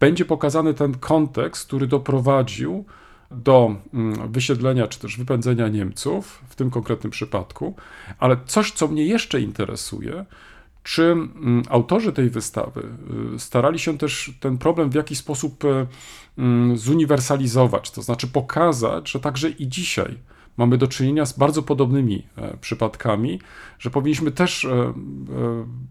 będzie 0.00 0.24
pokazany 0.24 0.74
ten 0.74 0.94
kontekst, 0.94 1.66
który 1.66 1.86
doprowadził 1.86 2.84
do 3.30 3.74
mm, 3.94 4.32
wysiedlenia 4.32 4.86
czy 4.86 4.98
też 4.98 5.16
wypędzenia 5.16 5.68
Niemców 5.68 6.42
w 6.48 6.54
tym 6.54 6.70
konkretnym 6.70 7.10
przypadku. 7.10 7.74
Ale 8.18 8.36
coś, 8.46 8.72
co 8.72 8.88
mnie 8.88 9.06
jeszcze 9.06 9.40
interesuje, 9.40 10.24
czy 10.82 11.02
mm, 11.02 11.62
autorzy 11.68 12.12
tej 12.12 12.30
wystawy 12.30 12.82
y, 13.34 13.38
starali 13.38 13.78
się 13.78 13.98
też 13.98 14.32
ten 14.40 14.58
problem 14.58 14.90
w 14.90 14.94
jakiś 14.94 15.18
sposób 15.18 15.64
y, 15.64 15.86
mm, 16.38 16.76
zuniwersalizować, 16.76 17.90
to 17.90 18.02
znaczy 18.02 18.26
pokazać, 18.26 19.10
że 19.10 19.20
także 19.20 19.48
i 19.48 19.68
dzisiaj 19.68 20.18
mamy 20.58 20.78
do 20.78 20.88
czynienia 20.88 21.26
z 21.26 21.38
bardzo 21.38 21.62
podobnymi 21.62 22.26
e, 22.36 22.56
przypadkami, 22.56 23.40
że 23.78 23.90
powinniśmy 23.90 24.32
też 24.32 24.64
e, 24.64 24.70
e, 24.70 24.94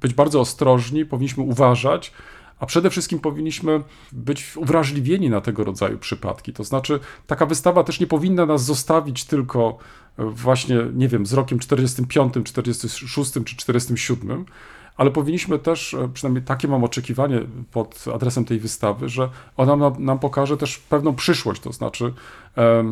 być 0.01 0.13
bardzo 0.13 0.39
ostrożni, 0.39 1.05
powinniśmy 1.05 1.43
uważać, 1.43 2.13
a 2.59 2.65
przede 2.65 2.89
wszystkim 2.89 3.19
powinniśmy 3.19 3.83
być 4.11 4.57
uwrażliwieni 4.57 5.29
na 5.29 5.41
tego 5.41 5.63
rodzaju 5.63 5.97
przypadki. 5.97 6.53
To 6.53 6.63
znaczy, 6.63 6.99
taka 7.27 7.45
wystawa 7.45 7.83
też 7.83 7.99
nie 7.99 8.07
powinna 8.07 8.45
nas 8.45 8.65
zostawić 8.65 9.25
tylko 9.25 9.77
właśnie, 10.17 10.77
nie 10.93 11.07
wiem, 11.07 11.25
z 11.25 11.33
rokiem 11.33 11.59
45, 11.59 12.33
46 12.43 13.31
czy 13.45 13.55
47, 13.55 14.45
ale 14.97 15.11
powinniśmy 15.11 15.59
też, 15.59 15.93
e, 15.93 16.09
przynajmniej 16.13 16.43
takie 16.43 16.67
mam 16.67 16.83
oczekiwanie 16.83 17.41
pod 17.71 18.05
adresem 18.15 18.45
tej 18.45 18.59
wystawy, 18.59 19.09
że 19.09 19.29
ona 19.57 19.75
nam, 19.75 20.05
nam 20.05 20.19
pokaże 20.19 20.57
też 20.57 20.77
pewną 20.77 21.15
przyszłość, 21.15 21.61
to 21.61 21.73
znaczy 21.73 22.13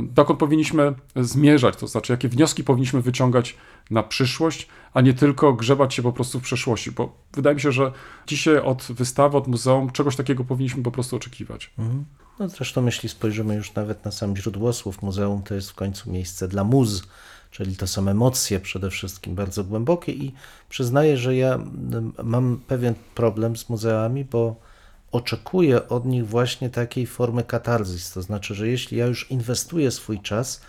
dokąd 0.02 0.40
powinniśmy 0.40 0.94
zmierzać, 1.16 1.76
to 1.76 1.88
znaczy 1.88 2.14
jakie 2.14 2.30
wnioski 2.30 2.64
powinniśmy 2.64 3.02
wyciągać 3.02 3.58
na 3.92 4.04
przyszłość, 4.04 4.68
a 4.94 5.02
nie 5.02 5.14
tylko 5.14 5.54
grzebać 5.54 5.94
się 5.94 6.04
po 6.04 6.12
prostu 6.12 6.40
w 6.40 6.44
przeszłości, 6.44 6.92
bo 6.92 7.16
wydaje 7.34 7.56
mi 7.56 7.62
się, 7.62 7.72
że 7.72 7.92
dzisiaj 8.28 8.58
od 8.58 8.84
wystawy, 8.84 9.38
od 9.38 9.48
muzeum 9.48 9.92
czegoś 9.92 10.16
takiego 10.16 10.44
powinniśmy 10.44 10.84
po 10.84 10.92
prostu 10.92 11.16
oczekiwać. 11.16 11.74
Mhm. 11.80 12.06
No 12.40 12.50
zresztą 12.50 12.86
jeśli 12.86 13.10
spojrzymy 13.10 13.56
już 13.56 13.74
nawet 13.74 14.06
na 14.06 14.12
sam 14.12 14.38
źródło 14.38 14.74
słów, 14.74 15.02
muzeum 15.02 15.44
to 15.44 15.56
jest 15.56 15.72
w 15.72 15.76
końcu 15.76 16.12
miejsce 16.12 16.48
dla 16.48 16.64
muz, 16.64 17.04
czyli 17.56 17.76
to 17.76 17.88
są 17.88 18.08
emocje 18.08 18.60
przede 18.60 18.90
wszystkim 18.90 19.36
bardzo 19.36 19.64
głębokie 19.64 20.12
i 20.12 20.34
przyznaję, 20.70 21.18
że 21.18 21.36
ja 21.36 21.60
mam 22.24 22.60
pewien 22.68 22.96
problem 23.16 23.58
z 23.58 23.70
muzeami, 23.70 24.26
bo 24.26 24.56
oczekuję 25.12 25.90
od 25.90 26.06
nich 26.06 26.28
właśnie 26.28 26.70
takiej 26.70 27.08
formy 27.08 27.44
katarzis, 27.44 28.12
to 28.12 28.22
znaczy, 28.22 28.56
że 28.56 28.68
jeśli 28.68 28.98
ja 28.98 29.06
już 29.06 29.32
inwestuję 29.32 29.92
swój 29.92 30.20
czas 30.20 30.62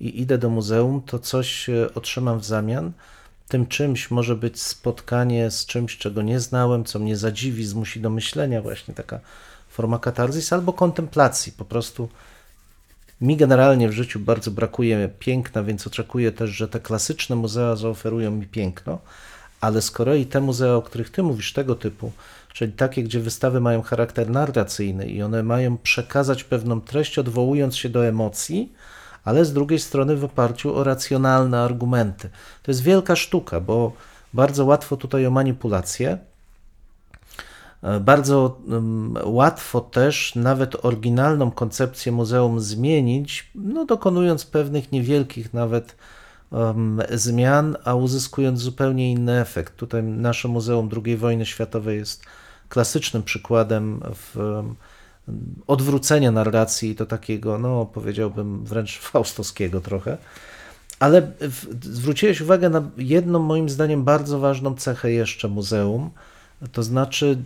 i 0.00 0.20
idę 0.20 0.38
do 0.38 0.50
muzeum, 0.50 1.02
to 1.06 1.18
coś 1.18 1.68
e, 1.68 1.94
otrzymam 1.94 2.38
w 2.38 2.44
zamian. 2.44 2.92
Tym 3.48 3.66
czymś 3.66 4.10
może 4.10 4.36
być 4.36 4.60
spotkanie 4.60 5.50
z 5.50 5.66
czymś, 5.66 5.98
czego 5.98 6.22
nie 6.22 6.40
znałem, 6.40 6.84
co 6.84 6.98
mnie 6.98 7.16
zadziwi, 7.16 7.64
zmusi 7.64 8.00
do 8.00 8.10
myślenia, 8.10 8.62
właśnie 8.62 8.94
taka 8.94 9.20
forma 9.68 9.98
katarzis 9.98 10.52
albo 10.52 10.72
kontemplacji, 10.72 11.52
po 11.52 11.64
prostu 11.64 12.08
mi 13.20 13.36
generalnie 13.36 13.88
w 13.88 13.92
życiu 13.92 14.20
bardzo 14.20 14.50
brakuje 14.50 15.10
piękna, 15.18 15.62
więc 15.62 15.86
oczekuję 15.86 16.32
też, 16.32 16.50
że 16.50 16.68
te 16.68 16.80
klasyczne 16.80 17.36
muzea 17.36 17.76
zaoferują 17.76 18.30
mi 18.30 18.46
piękno, 18.46 18.98
ale 19.60 19.82
z 19.82 19.90
kolei 19.90 20.26
te 20.26 20.40
muzea, 20.40 20.74
o 20.74 20.82
których 20.82 21.10
ty 21.10 21.22
mówisz, 21.22 21.52
tego 21.52 21.74
typu, 21.74 22.12
czyli 22.52 22.72
takie, 22.72 23.02
gdzie 23.02 23.20
wystawy 23.20 23.60
mają 23.60 23.82
charakter 23.82 24.30
narracyjny 24.30 25.06
i 25.06 25.22
one 25.22 25.42
mają 25.42 25.78
przekazać 25.78 26.44
pewną 26.44 26.80
treść, 26.80 27.18
odwołując 27.18 27.76
się 27.76 27.88
do 27.88 28.06
emocji, 28.06 28.72
ale 29.24 29.44
z 29.44 29.52
drugiej 29.52 29.78
strony 29.78 30.16
w 30.16 30.24
oparciu 30.24 30.74
o 30.76 30.84
racjonalne 30.84 31.60
argumenty. 31.60 32.30
To 32.62 32.70
jest 32.70 32.82
wielka 32.82 33.16
sztuka, 33.16 33.60
bo 33.60 33.92
bardzo 34.34 34.64
łatwo 34.64 34.96
tutaj 34.96 35.26
o 35.26 35.30
manipulację, 35.30 36.18
bardzo 38.00 38.60
łatwo 39.24 39.80
też 39.80 40.34
nawet 40.34 40.84
oryginalną 40.84 41.50
koncepcję 41.50 42.12
muzeum 42.12 42.60
zmienić, 42.60 43.50
no, 43.54 43.84
dokonując 43.84 44.46
pewnych 44.46 44.92
niewielkich 44.92 45.54
nawet 45.54 45.96
um, 46.50 47.02
zmian, 47.10 47.76
a 47.84 47.94
uzyskując 47.94 48.60
zupełnie 48.60 49.12
inny 49.12 49.40
efekt. 49.40 49.76
Tutaj 49.76 50.02
nasze 50.02 50.48
Muzeum 50.48 50.88
II 51.06 51.16
Wojny 51.16 51.46
Światowej 51.46 51.98
jest 51.98 52.22
klasycznym 52.68 53.22
przykładem 53.22 54.00
w, 54.14 54.36
um, 54.36 54.74
odwrócenia 55.66 56.30
narracji 56.30 56.94
do 56.94 57.06
takiego, 57.06 57.58
no 57.58 57.86
powiedziałbym 57.86 58.64
wręcz 58.64 58.98
faustowskiego 59.10 59.80
trochę. 59.80 60.18
Ale 61.00 61.22
w, 61.40 61.66
zwróciłeś 61.82 62.40
uwagę 62.40 62.70
na 62.70 62.90
jedną 62.96 63.38
moim 63.38 63.68
zdaniem 63.68 64.04
bardzo 64.04 64.38
ważną 64.38 64.74
cechę 64.74 65.12
jeszcze 65.12 65.48
muzeum, 65.48 66.10
to 66.72 66.82
znaczy 66.82 67.38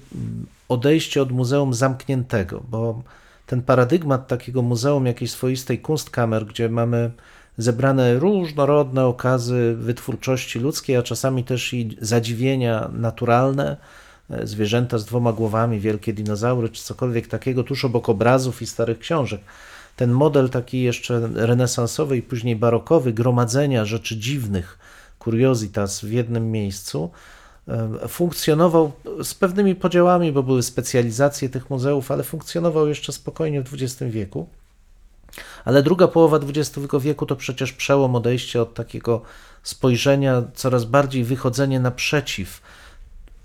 odejście 0.68 1.22
od 1.22 1.32
muzeum 1.32 1.74
zamkniętego, 1.74 2.62
bo 2.70 3.02
ten 3.46 3.62
paradygmat 3.62 4.28
takiego 4.28 4.62
muzeum, 4.62 5.06
jakiejś 5.06 5.30
swoistej 5.30 5.78
kunstkamer, 5.78 6.46
gdzie 6.46 6.68
mamy 6.68 7.10
zebrane 7.58 8.18
różnorodne 8.18 9.06
okazy 9.06 9.74
wytwórczości 9.78 10.58
ludzkiej, 10.58 10.96
a 10.96 11.02
czasami 11.02 11.44
też 11.44 11.74
i 11.74 11.96
zadziwienia 12.00 12.90
naturalne, 12.92 13.76
e, 14.30 14.46
zwierzęta 14.46 14.98
z 14.98 15.04
dwoma 15.04 15.32
głowami, 15.32 15.80
wielkie 15.80 16.12
dinozaury, 16.12 16.68
czy 16.68 16.82
cokolwiek 16.82 17.26
takiego, 17.26 17.64
tuż 17.64 17.84
obok 17.84 18.08
obrazów 18.08 18.62
i 18.62 18.66
starych 18.66 18.98
książek. 18.98 19.40
Ten 19.96 20.10
model 20.10 20.50
taki 20.50 20.82
jeszcze 20.82 21.28
renesansowy 21.34 22.16
i 22.16 22.22
później 22.22 22.56
barokowy, 22.56 23.12
gromadzenia 23.12 23.84
rzeczy 23.84 24.16
dziwnych, 24.16 24.78
kuriositas 25.18 26.00
w 26.00 26.12
jednym 26.12 26.50
miejscu, 26.50 27.10
funkcjonował 28.08 28.92
z 29.22 29.34
pewnymi 29.34 29.74
podziałami, 29.74 30.32
bo 30.32 30.42
były 30.42 30.62
specjalizacje 30.62 31.48
tych 31.48 31.70
muzeów, 31.70 32.10
ale 32.10 32.24
funkcjonował 32.24 32.88
jeszcze 32.88 33.12
spokojnie 33.12 33.62
w 33.62 33.74
XX 33.74 34.12
wieku. 34.12 34.46
Ale 35.64 35.82
druga 35.82 36.08
połowa 36.08 36.40
XX 36.48 36.86
wieku 37.00 37.26
to 37.26 37.36
przecież 37.36 37.72
przełom 37.72 38.16
odejście 38.16 38.62
od 38.62 38.74
takiego 38.74 39.22
spojrzenia, 39.62 40.42
coraz 40.54 40.84
bardziej 40.84 41.24
wychodzenie 41.24 41.80
naprzeciw, 41.80 42.62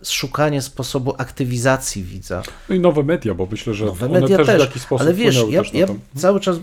szukanie 0.03 0.61
sposobu 0.61 1.15
aktywizacji 1.17 2.03
widza. 2.03 2.43
No 2.69 2.75
i 2.75 2.79
nowe 2.79 3.03
media, 3.03 3.33
bo 3.33 3.47
myślę, 3.51 3.73
że 3.73 3.85
nowe 3.85 4.09
media 4.09 4.37
też, 4.37 4.47
w 4.47 4.59
jakiś 4.59 4.81
sposób 4.81 5.01
Ale 5.01 5.13
wiesz, 5.13 5.35
ja, 5.49 5.61
ja 5.73 5.87
cały 6.15 6.39
czas, 6.39 6.57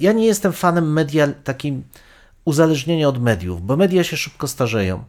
ja 0.00 0.12
nie 0.12 0.26
jestem 0.26 0.52
fanem 0.52 0.92
media 0.92 1.28
takim 1.44 1.82
uzależnienia 2.44 3.08
od 3.08 3.22
mediów, 3.22 3.66
bo 3.66 3.76
media 3.76 4.04
się 4.04 4.16
szybko 4.16 4.48
starzeją 4.48 5.04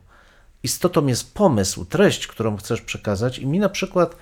istotą 0.64 1.08
jest 1.08 1.34
pomysł, 1.34 1.86
treść, 1.86 2.28
którą 2.28 2.58
chcesz 2.58 2.82
przekazać. 2.82 3.40
I 3.40 3.48
mi 3.48 3.60
na 3.60 3.70
przykład, 3.70 4.16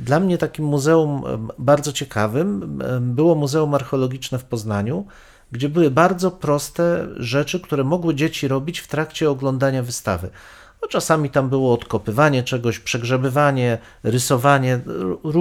dla 0.00 0.20
mnie 0.20 0.38
takim 0.38 0.64
muzeum 0.64 1.22
bardzo 1.58 1.92
ciekawym 1.92 2.78
było 3.00 3.34
Muzeum 3.34 3.74
Archeologiczne 3.74 4.38
w 4.38 4.44
Poznaniu, 4.44 5.06
gdzie 5.52 5.68
były 5.68 5.90
bardzo 5.90 6.30
proste 6.30 7.06
rzeczy, 7.16 7.60
które 7.60 7.84
mogły 7.84 8.14
dzieci 8.14 8.48
robić 8.48 8.78
w 8.78 8.88
trakcie 8.88 9.30
oglądania 9.30 9.82
wystawy. 9.82 10.30
No, 10.82 10.88
czasami 10.88 11.30
tam 11.30 11.48
było 11.48 11.74
odkopywanie 11.74 12.42
czegoś, 12.42 12.78
przegrzebywanie, 12.78 13.78
rysowanie, 14.02 14.80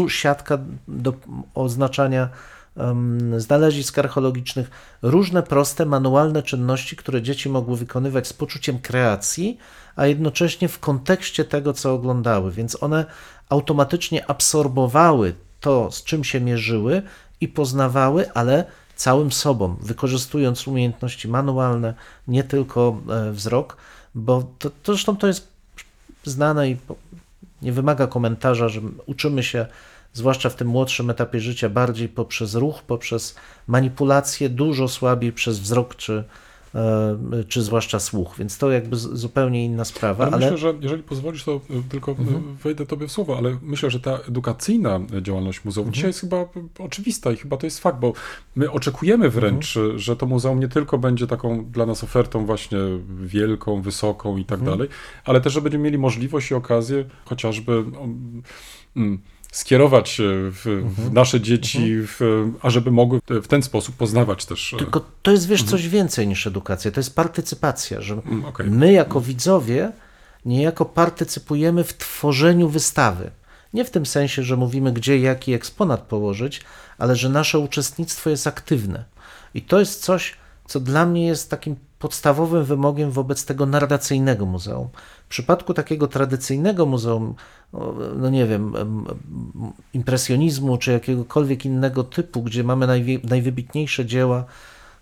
siatka 0.07 0.57
do 0.87 1.13
oznaczania 1.53 2.29
em, 2.77 3.39
znalezisk 3.39 3.99
archeologicznych, 3.99 4.71
różne 5.01 5.43
proste, 5.43 5.85
manualne 5.85 6.43
czynności, 6.43 6.95
które 6.95 7.21
dzieci 7.21 7.49
mogły 7.49 7.77
wykonywać 7.77 8.27
z 8.27 8.33
poczuciem 8.33 8.79
kreacji, 8.79 9.57
a 9.95 10.05
jednocześnie 10.05 10.67
w 10.67 10.79
kontekście 10.79 11.45
tego, 11.45 11.73
co 11.73 11.93
oglądały, 11.93 12.51
więc 12.51 12.83
one 12.83 13.05
automatycznie 13.49 14.29
absorbowały 14.29 15.33
to, 15.59 15.91
z 15.91 16.03
czym 16.03 16.23
się 16.23 16.41
mierzyły 16.41 17.01
i 17.41 17.47
poznawały, 17.47 18.33
ale 18.33 18.65
całym 18.95 19.31
sobą, 19.31 19.75
wykorzystując 19.81 20.67
umiejętności 20.67 21.27
manualne, 21.27 21.93
nie 22.27 22.43
tylko 22.43 22.97
e, 23.09 23.31
wzrok, 23.31 23.77
bo 24.15 24.43
to, 24.59 24.69
to 24.69 24.93
zresztą 24.93 25.17
to 25.17 25.27
jest 25.27 25.47
znane 26.23 26.69
i 26.69 26.77
nie 27.61 27.71
wymaga 27.71 28.07
komentarza, 28.07 28.69
że 28.69 28.81
uczymy 29.05 29.43
się, 29.43 29.65
zwłaszcza 30.17 30.49
w 30.49 30.55
tym 30.55 30.67
młodszym 30.67 31.09
etapie 31.09 31.39
życia, 31.39 31.69
bardziej 31.69 32.09
poprzez 32.09 32.55
ruch, 32.55 32.81
poprzez 32.81 33.35
manipulację, 33.67 34.49
dużo 34.49 34.87
słabiej 34.87 35.33
przez 35.33 35.59
wzrok 35.59 35.95
czy, 35.95 36.23
e, 36.75 37.43
czy 37.47 37.61
zwłaszcza 37.61 37.99
słuch, 37.99 38.35
więc 38.39 38.57
to 38.57 38.71
jakby 38.71 38.95
zupełnie 38.95 39.65
inna 39.65 39.85
sprawa, 39.85 40.23
Ale, 40.23 40.33
ale, 40.35 40.45
myślę, 40.45 40.57
że 40.57 40.73
jeżeli 40.81 41.03
pozwolisz, 41.03 41.43
to 41.43 41.55
y, 41.55 41.89
tylko 41.89 42.11
y, 42.11 42.15
wejdę 42.63 42.85
tobie 42.85 43.07
w 43.07 43.11
słowo, 43.11 43.37
ale 43.37 43.57
myślę, 43.61 43.89
że 43.89 43.99
ta 43.99 44.17
edukacyjna 44.29 44.99
działalność 45.21 45.65
muzeum 45.65 45.93
dzisiaj 45.93 46.09
jest 46.09 46.21
chyba 46.21 46.45
oczywista 46.79 47.31
i 47.31 47.37
chyba 47.37 47.57
to 47.57 47.65
jest 47.65 47.79
fakt, 47.79 47.99
bo 47.99 48.13
my 48.55 48.71
oczekujemy 48.71 49.29
wręcz, 49.29 49.77
y, 49.77 49.99
że 49.99 50.15
to 50.15 50.25
muzeum 50.25 50.59
nie 50.59 50.67
tylko 50.67 50.97
będzie 50.97 51.27
taką 51.27 51.65
dla 51.65 51.85
nas 51.85 52.03
ofertą 52.03 52.45
właśnie 52.45 52.79
wielką, 53.23 53.81
wysoką 53.81 54.37
i 54.37 54.45
tak 54.45 54.63
dalej, 54.63 54.89
ale 55.25 55.41
też, 55.41 55.53
że 55.53 55.61
będziemy 55.61 55.83
mieli 55.83 55.97
możliwość 55.97 56.51
i 56.51 56.53
okazję 56.53 57.05
chociażby 57.25 57.79
um, 57.79 58.41
mm, 58.95 59.19
skierować 59.51 60.09
się 60.09 60.23
w, 60.51 60.83
w 60.97 61.13
nasze 61.13 61.41
dzieci, 61.41 61.95
w, 62.01 62.19
ażeby 62.61 62.91
mogły 62.91 63.21
w 63.43 63.47
ten 63.47 63.63
sposób 63.63 63.95
poznawać 63.95 64.45
też. 64.45 64.73
e, 64.73 64.77
tylko 64.77 65.01
to 65.21 65.31
jest, 65.31 65.47
wiesz, 65.47 65.63
coś 65.63 65.87
więcej 65.87 66.27
niż 66.27 66.47
edukacja, 66.47 66.91
to 66.91 66.99
jest 66.99 67.15
partycypacja, 67.15 68.01
że 68.01 68.13
Mm, 68.13 68.45
okej. 68.45 68.69
my 68.69 68.91
jako 68.93 69.21
widzowie 69.21 69.91
niejako 70.45 70.85
partycypujemy 70.85 71.83
w 71.83 71.97
tworzeniu 71.97 72.69
wystawy. 72.69 73.31
Nie 73.73 73.85
w 73.85 73.89
tym 73.89 74.05
sensie, 74.05 74.43
że 74.43 74.57
mówimy, 74.57 74.93
gdzie 74.93 75.19
jaki 75.19 75.53
eksponat 75.53 76.01
położyć, 76.01 76.61
ale 76.97 77.15
że 77.15 77.29
nasze 77.29 77.59
uczestnictwo 77.59 78.29
jest 78.29 78.47
aktywne. 78.47 79.03
I 79.53 79.61
to 79.61 79.79
jest 79.79 80.03
coś, 80.03 80.33
co 80.67 80.79
dla 80.79 81.05
mnie 81.05 81.27
jest 81.27 81.49
takim 81.49 81.75
podstawowym 81.99 82.63
wymogiem 82.65 83.11
wobec 83.11 83.45
tego 83.45 83.65
narracyjnego 83.65 84.45
muzeum. 84.45 84.87
W 85.27 85.29
przypadku 85.29 85.73
takiego 85.73 86.07
tradycyjnego 86.07 86.85
muzeum, 86.85 87.35
o, 87.73 87.93
no 88.15 88.29
nie 88.29 88.45
wiem, 88.45 88.75
em, 88.75 89.05
em, 89.09 89.73
impresjonizmu 89.93 90.77
czy 90.77 90.91
jakiegokolwiek 90.91 91.65
innego 91.65 92.03
typu, 92.03 92.43
gdzie 92.43 92.63
mamy 92.63 92.87
najwie, 92.87 93.19
najwybitniejsze 93.23 94.05
dzieła, 94.05 94.45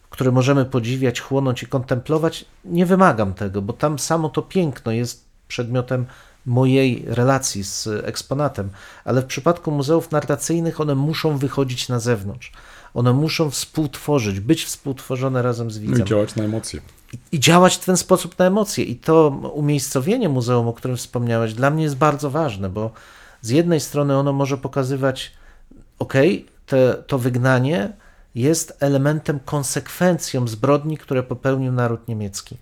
które 0.09 0.31
możemy 0.31 0.65
podziwiać, 0.65 1.21
chłonąć 1.21 1.63
i 1.63 1.67
kontemplować, 1.67 2.45
nie 2.65 2.85
wymagam 2.85 3.33
tego, 3.33 3.61
bo 3.61 3.73
tam 3.73 3.99
samo 3.99 4.29
to 4.29 4.41
piękno 4.41 4.91
jest 4.91 5.25
przedmiotem 5.47 6.05
mojej 6.45 7.03
relacji 7.07 7.63
z 7.63 7.87
eksponatem, 7.87 8.69
ale 9.03 9.21
w 9.21 9.25
przypadku 9.25 9.71
muzeów 9.71 10.11
narracyjnych 10.11 10.81
one 10.81 10.95
muszą 10.95 11.37
wychodzić 11.37 11.89
na 11.89 11.99
zewnątrz. 11.99 12.51
One 12.95 13.13
muszą 13.13 13.49
współtworzyć, 13.51 14.39
być 14.39 14.65
współtworzone 14.65 15.41
razem 15.41 15.71
z 15.71 15.77
No 15.77 15.83
i 15.83 15.87
widzem 15.87 16.07
działać 16.07 16.35
na 16.35 16.43
emocje. 16.43 16.81
i 17.31 17.39
działać 17.39 17.75
w 17.75 17.85
ten 17.85 17.97
sposób 17.97 18.39
na 18.39 18.45
emocje. 18.45 18.83
I 18.83 18.95
to 18.95 19.27
umiejscowienie 19.53 20.29
muzeum, 20.29 20.67
o 20.67 20.73
którym 20.73 20.97
wspomniałeś, 20.97 21.53
dla 21.53 21.69
mnie 21.69 21.83
jest 21.83 21.95
bardzo 21.95 22.29
ważne, 22.29 22.69
bo 22.69 22.91
z 23.41 23.49
jednej 23.49 23.79
strony 23.79 24.17
ono 24.17 24.33
może 24.33 24.57
pokazywać, 24.57 25.31
ok, 25.99 26.13
te, 26.65 26.93
to 27.07 27.19
wygnanie 27.19 27.93
jest 28.35 28.77
elementem, 28.79 29.39
konsekwencją 29.45 30.47
zbrodni, 30.47 30.97
które 30.97 31.23
popełnił 31.23 31.71
naród 31.71 32.07
niemiecki. 32.07 32.57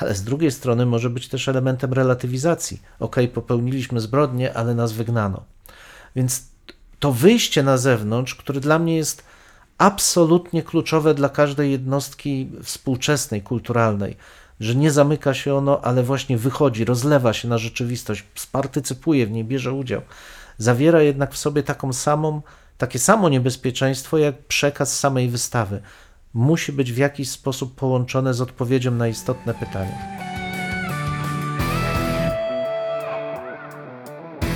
Ale 0.00 0.14
z 0.14 0.22
drugiej 0.22 0.50
strony 0.50 0.86
może 0.86 1.10
być 1.10 1.28
też 1.28 1.48
elementem 1.48 1.92
relatywizacji. 1.92 2.82
Ok, 3.00 3.16
popełniliśmy 3.34 4.00
zbrodnię, 4.00 4.56
ale 4.56 4.74
nas 4.74 4.92
wygnano. 4.92 5.44
Więc 6.16 6.42
to 6.98 7.12
wyjście 7.12 7.62
na 7.62 7.76
zewnątrz, 7.76 8.34
które 8.34 8.60
dla 8.60 8.78
mnie 8.78 8.96
jest 8.96 9.33
absolutnie 9.78 10.62
kluczowe 10.62 11.14
dla 11.14 11.28
każdej 11.28 11.70
jednostki 11.70 12.50
współczesnej, 12.62 13.42
kulturalnej, 13.42 14.16
że 14.60 14.74
nie 14.74 14.90
zamyka 14.90 15.34
się 15.34 15.54
ono, 15.54 15.80
ale 15.84 16.02
właśnie 16.02 16.38
wychodzi, 16.38 16.84
rozlewa 16.84 17.32
się 17.32 17.48
na 17.48 17.58
rzeczywistość, 17.58 18.24
partycypuje 18.52 19.26
w 19.26 19.30
niej, 19.30 19.44
bierze 19.44 19.72
udział. 19.72 20.00
Zawiera 20.58 21.02
jednak 21.02 21.32
w 21.32 21.38
sobie 21.38 21.62
taką 21.62 21.92
samą, 21.92 22.42
takie 22.78 22.98
samo 22.98 23.28
niebezpieczeństwo 23.28 24.18
jak 24.18 24.46
przekaz 24.46 24.98
samej 24.98 25.28
wystawy. 25.28 25.82
Musi 26.34 26.72
być 26.72 26.92
w 26.92 26.96
jakiś 26.96 27.30
sposób 27.30 27.74
połączone 27.74 28.34
z 28.34 28.40
odpowiedzią 28.40 28.90
na 28.90 29.08
istotne 29.08 29.54
pytanie. 29.54 30.33